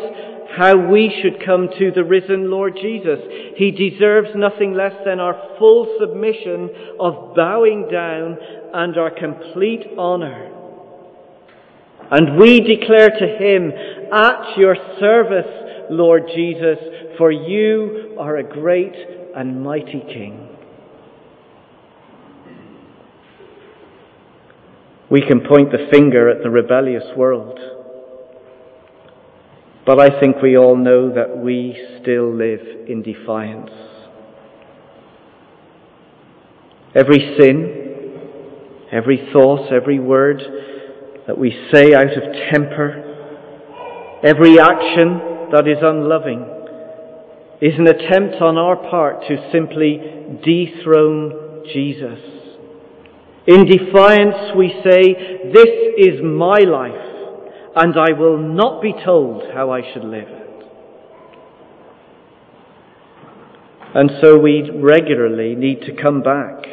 how 0.56 0.88
we 0.90 1.14
should 1.22 1.46
come 1.46 1.68
to 1.78 1.92
the 1.92 2.06
risen 2.06 2.50
Lord 2.50 2.78
Jesus. 2.82 3.20
He 3.58 3.72
deserves 3.72 4.30
nothing 4.36 4.74
less 4.74 4.96
than 5.06 5.20
our 5.20 5.36
full 5.60 5.98
submission 6.00 6.70
of 6.98 7.36
bowing 7.36 7.90
down 7.92 8.38
and 8.74 8.98
our 8.98 9.12
complete 9.12 9.86
honor. 9.98 10.59
And 12.12 12.40
we 12.40 12.60
declare 12.62 13.10
to 13.10 13.28
him, 13.38 13.72
at 14.12 14.58
your 14.58 14.76
service, 15.00 15.46
Lord 15.92 16.24
Jesus, 16.34 16.78
for 17.18 17.32
you 17.32 18.16
are 18.20 18.38
a 18.38 18.44
great 18.44 18.96
and 19.36 19.64
mighty 19.64 20.02
King. 20.02 20.50
We 25.12 25.22
can 25.22 25.42
point 25.42 25.72
the 25.72 25.88
finger 25.92 26.30
at 26.30 26.44
the 26.44 26.50
rebellious 26.50 27.04
world. 27.16 27.60
But 29.86 30.00
I 30.00 30.20
think 30.20 30.42
we 30.42 30.58
all 30.58 30.76
know 30.76 31.14
that 31.14 31.38
we 31.38 31.76
still 32.02 32.34
live 32.34 32.62
in 32.88 33.02
defiance. 33.02 33.72
Every 36.96 37.36
sin, 37.40 38.88
every 38.92 39.30
thought, 39.32 39.72
every 39.72 40.00
word 40.00 40.42
that 41.30 41.38
we 41.38 41.52
say 41.72 41.94
out 41.94 42.10
of 42.18 42.24
temper, 42.52 42.90
every 44.24 44.60
action 44.60 45.22
that 45.52 45.68
is 45.68 45.78
unloving, 45.80 46.42
is 47.62 47.78
an 47.78 47.86
attempt 47.86 48.42
on 48.42 48.58
our 48.58 48.76
part 48.90 49.22
to 49.28 49.38
simply 49.52 50.00
dethrone 50.44 51.66
Jesus. 51.72 52.18
In 53.46 53.68
defiance, 53.68 54.58
we 54.58 54.70
say, 54.84 55.14
This 55.54 55.70
is 56.00 56.20
my 56.24 56.62
life, 56.62 57.76
and 57.76 57.94
I 57.96 58.18
will 58.18 58.40
not 58.40 58.82
be 58.82 58.94
told 59.06 59.44
how 59.54 59.70
I 59.70 59.82
should 59.94 60.06
live 60.06 60.30
it. 60.30 60.64
And 63.94 64.10
so 64.20 64.36
we 64.36 64.68
regularly 64.74 65.54
need 65.54 65.82
to 65.82 65.96
come 65.96 66.24
back, 66.24 66.66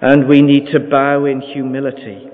and 0.00 0.26
we 0.26 0.40
need 0.40 0.72
to 0.72 0.80
bow 0.80 1.26
in 1.26 1.42
humility 1.42 2.30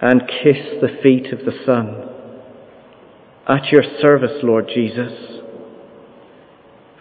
and 0.00 0.22
kiss 0.42 0.80
the 0.80 0.98
feet 1.02 1.32
of 1.32 1.40
the 1.40 1.52
Son. 1.66 2.08
At 3.48 3.70
your 3.70 3.82
service, 4.00 4.42
Lord 4.42 4.68
Jesus, 4.72 5.12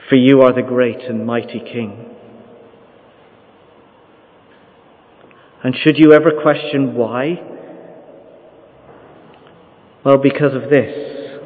for 0.09 0.15
you 0.15 0.41
are 0.41 0.53
the 0.53 0.61
great 0.61 1.01
and 1.03 1.25
mighty 1.25 1.59
King. 1.59 2.15
And 5.63 5.75
should 5.75 5.97
you 5.97 6.13
ever 6.13 6.31
question 6.41 6.95
why? 6.95 7.35
Well, 10.03 10.17
because 10.17 10.55
of 10.55 10.69
this. 10.69 11.39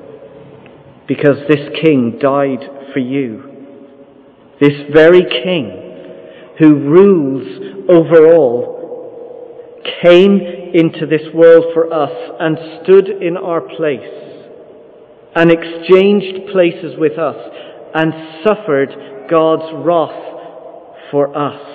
Because 1.08 1.38
this 1.50 1.70
king 1.84 2.18
died 2.22 2.60
for 2.94 3.00
you. 3.00 3.44
This 4.62 4.74
very 4.94 5.22
king 5.22 5.80
who 6.60 6.76
rules 6.76 7.86
over 7.90 8.34
all 8.34 8.73
came 10.02 10.40
into 10.74 11.06
this 11.06 11.34
world 11.34 11.66
for 11.74 11.94
us 11.94 12.12
and 12.40 12.58
stood 12.84 13.08
in 13.10 13.38
our 13.38 13.62
place 13.62 14.24
and 15.36 15.52
exchanged 15.52 16.52
places 16.52 16.96
with 16.98 17.18
us 17.18 17.36
and 17.96 18.14
suffered 18.44 19.28
God's 19.30 19.72
wrath 19.86 21.12
for 21.12 21.36
us. 21.38 21.70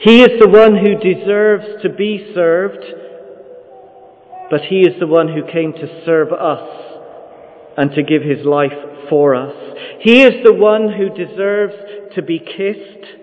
He 0.00 0.22
is 0.22 0.40
the 0.40 0.48
one 0.48 0.76
who 0.76 0.96
deserves 0.96 1.82
to 1.82 1.90
be 1.90 2.32
served, 2.34 2.84
but 4.50 4.62
He 4.62 4.80
is 4.80 4.98
the 4.98 5.06
one 5.06 5.28
who 5.28 5.50
came 5.50 5.72
to 5.72 6.02
serve 6.04 6.32
us 6.32 6.80
and 7.76 7.90
to 7.92 8.02
give 8.02 8.22
His 8.22 8.44
life 8.46 8.72
for 9.08 9.34
us. 9.34 9.54
He 10.00 10.22
is 10.22 10.42
the 10.44 10.54
one 10.54 10.92
who 10.92 11.10
deserves 11.10 11.74
to 12.14 12.22
be 12.22 12.38
kissed, 12.38 13.19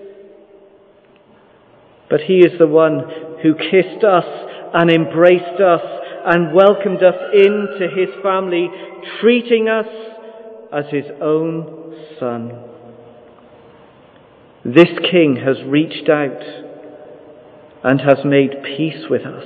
but 2.09 2.21
He 2.21 2.39
is 2.39 2.57
the 2.59 2.67
one 2.67 3.01
who 3.43 3.53
kissed 3.53 4.03
us 4.03 4.25
and 4.73 4.91
embraced 4.91 5.61
us 5.61 5.81
and 6.25 6.53
welcomed 6.53 7.03
us 7.03 7.15
into 7.33 7.87
His 7.95 8.09
family, 8.21 8.69
treating 9.21 9.67
us 9.67 9.87
as 10.73 10.85
His 10.91 11.05
own 11.21 11.95
Son. 12.19 12.63
This 14.65 14.89
King 15.11 15.37
has 15.45 15.57
reached 15.65 16.09
out 16.09 16.41
and 17.83 18.01
has 18.01 18.17
made 18.25 18.63
peace 18.63 19.05
with 19.09 19.21
us. 19.25 19.45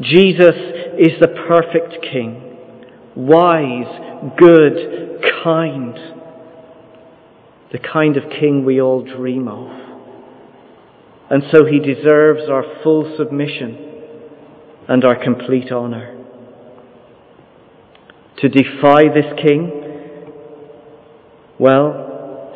Jesus 0.00 0.56
is 0.98 1.18
the 1.20 1.28
perfect 1.48 2.04
King, 2.12 2.58
wise, 3.16 4.32
good, 4.36 5.22
kind, 5.42 5.94
the 7.72 7.78
kind 7.78 8.16
of 8.16 8.24
King 8.38 8.64
we 8.64 8.80
all 8.80 9.02
dream 9.02 9.48
of. 9.48 9.93
And 11.30 11.42
so 11.52 11.64
he 11.64 11.78
deserves 11.78 12.42
our 12.50 12.64
full 12.82 13.14
submission 13.16 13.92
and 14.88 15.04
our 15.04 15.22
complete 15.22 15.72
honour. 15.72 16.22
To 18.38 18.48
defy 18.48 19.04
this 19.04 19.32
King, 19.40 19.80
well, 21.58 22.50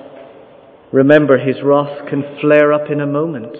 remember 0.92 1.38
his 1.38 1.56
wrath 1.62 2.08
can 2.10 2.38
flare 2.40 2.72
up 2.72 2.90
in 2.90 3.00
a 3.00 3.06
moment. 3.06 3.56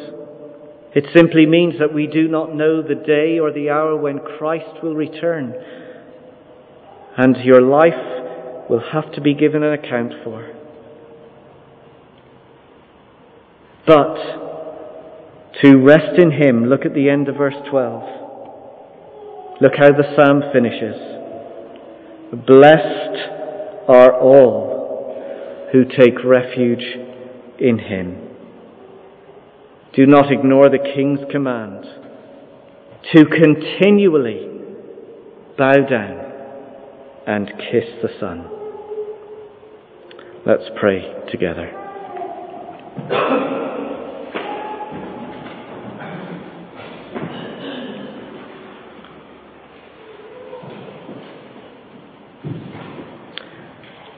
It 0.94 1.04
simply 1.14 1.46
means 1.46 1.74
that 1.78 1.94
we 1.94 2.06
do 2.06 2.28
not 2.28 2.54
know 2.54 2.82
the 2.82 2.94
day 2.94 3.38
or 3.38 3.52
the 3.52 3.70
hour 3.70 3.96
when 3.96 4.18
Christ 4.18 4.82
will 4.82 4.94
return. 4.94 5.54
And 7.16 7.36
your 7.44 7.62
life 7.62 8.68
will 8.68 8.82
have 8.92 9.12
to 9.12 9.20
be 9.20 9.34
given 9.34 9.62
an 9.62 9.72
account 9.72 10.12
for. 10.22 10.54
But 13.86 14.47
to 15.62 15.76
rest 15.76 16.18
in 16.18 16.30
Him, 16.30 16.66
look 16.66 16.84
at 16.84 16.94
the 16.94 17.08
end 17.08 17.28
of 17.28 17.36
verse 17.36 17.56
12. 17.70 18.02
Look 19.60 19.72
how 19.76 19.90
the 19.90 20.14
psalm 20.14 20.42
finishes. 20.52 20.96
Blessed 22.46 23.18
are 23.88 24.14
all 24.20 25.68
who 25.72 25.84
take 25.84 26.22
refuge 26.24 26.84
in 27.58 27.78
Him. 27.78 28.28
Do 29.94 30.06
not 30.06 30.30
ignore 30.30 30.68
the 30.70 30.78
king's 30.78 31.20
command 31.32 31.84
to 33.14 33.24
continually 33.24 34.48
bow 35.56 35.74
down 35.88 36.32
and 37.26 37.48
kiss 37.70 37.84
the 38.00 38.10
Son. 38.20 38.48
Let's 40.46 40.70
pray 40.78 41.12
together. 41.32 41.72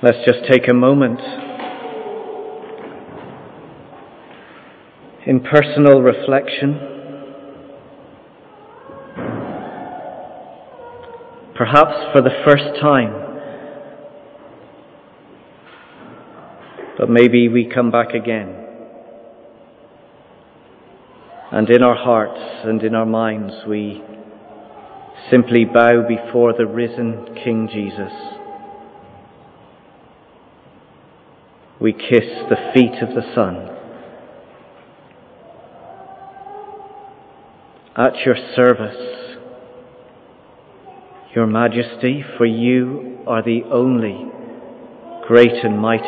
Let's 0.03 0.17
just 0.25 0.51
take 0.51 0.67
a 0.67 0.73
moment 0.73 1.21
in 5.27 5.41
personal 5.41 6.01
reflection. 6.01 6.73
Perhaps 11.55 12.15
for 12.15 12.23
the 12.23 12.31
first 12.47 12.81
time, 12.81 13.13
but 16.97 17.11
maybe 17.11 17.49
we 17.49 17.67
come 17.67 17.91
back 17.91 18.15
again. 18.15 18.57
And 21.53 21.69
in 21.69 21.83
our 21.83 21.95
hearts 21.95 22.41
and 22.65 22.83
in 22.83 22.95
our 22.95 23.05
minds, 23.05 23.53
we 23.69 24.03
simply 25.31 25.67
bow 25.67 26.09
before 26.09 26.55
the 26.57 26.65
risen 26.65 27.39
King 27.45 27.69
Jesus. 27.71 28.40
We 31.81 31.95
kiss 31.95 32.29
the 32.51 32.73
feet 32.75 33.03
of 33.03 33.15
the 33.15 33.23
Son. 33.35 33.69
At 37.97 38.19
your 38.27 38.37
service, 38.55 39.39
Your 41.35 41.47
Majesty, 41.47 42.23
for 42.37 42.45
you 42.45 43.21
are 43.27 43.43
the 43.43 43.63
only 43.73 44.31
great 45.27 45.65
and 45.65 45.79
mighty 45.79 46.05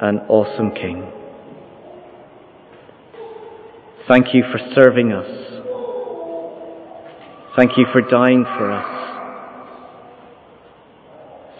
and 0.00 0.20
awesome 0.28 0.70
King. 0.70 1.10
Thank 4.06 4.32
you 4.32 4.44
for 4.52 4.58
serving 4.76 5.12
us. 5.12 5.42
Thank 7.56 7.76
you 7.76 7.86
for 7.92 8.00
dying 8.00 8.44
for 8.44 8.70
us. 8.70 9.01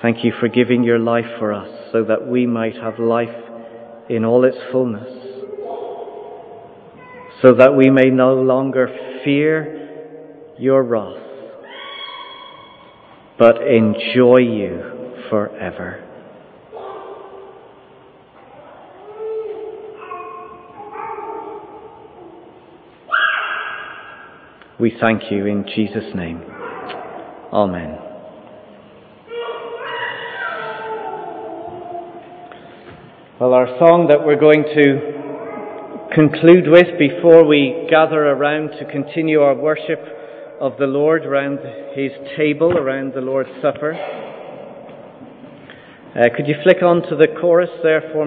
Thank 0.03 0.25
you 0.25 0.33
for 0.41 0.49
giving 0.49 0.83
your 0.83 0.99
life 0.99 1.39
for 1.39 1.53
us 1.53 1.69
so 1.93 2.03
that 2.03 2.27
we 2.27 2.45
might 2.45 2.75
have 2.75 2.99
life 2.99 3.29
in 4.11 4.25
all 4.25 4.45
its 4.45 4.57
fullness. 4.73 5.09
So 7.41 7.55
that 7.55 7.77
we 7.77 7.89
may 7.89 8.11
no 8.11 8.35
longer 8.35 8.89
fear 9.25 10.55
your 10.59 10.83
wrath, 10.83 11.23
but 13.39 13.63
enjoy 13.63 14.39
you 14.39 15.15
forever. 15.31 16.09
We 24.81 24.97
thank 25.01 25.31
you 25.31 25.47
in 25.47 25.65
Jesus' 25.65 26.13
name. 26.13 26.43
Amen. 27.53 28.12
Well, 33.43 33.55
our 33.55 33.67
song 33.83 34.07
that 34.07 34.23
we're 34.23 34.39
going 34.39 34.63
to 34.63 36.15
conclude 36.15 36.71
with 36.71 36.95
before 36.95 37.43
we 37.43 37.89
gather 37.91 38.23
around 38.23 38.79
to 38.79 38.87
continue 38.87 39.41
our 39.41 39.59
worship 39.59 39.99
of 40.61 40.79
the 40.79 40.87
Lord 40.87 41.27
around 41.27 41.59
His 41.99 42.13
table, 42.39 42.79
around 42.79 43.15
the 43.15 43.21
Lord's 43.21 43.51
Supper. 43.61 43.99
Uh, 46.15 46.23
could 46.37 46.47
you 46.47 46.55
flick 46.63 46.87
on 46.87 47.03
to 47.11 47.17
the 47.19 47.27
chorus 47.41 47.75
there 47.83 48.13
for 48.13 48.21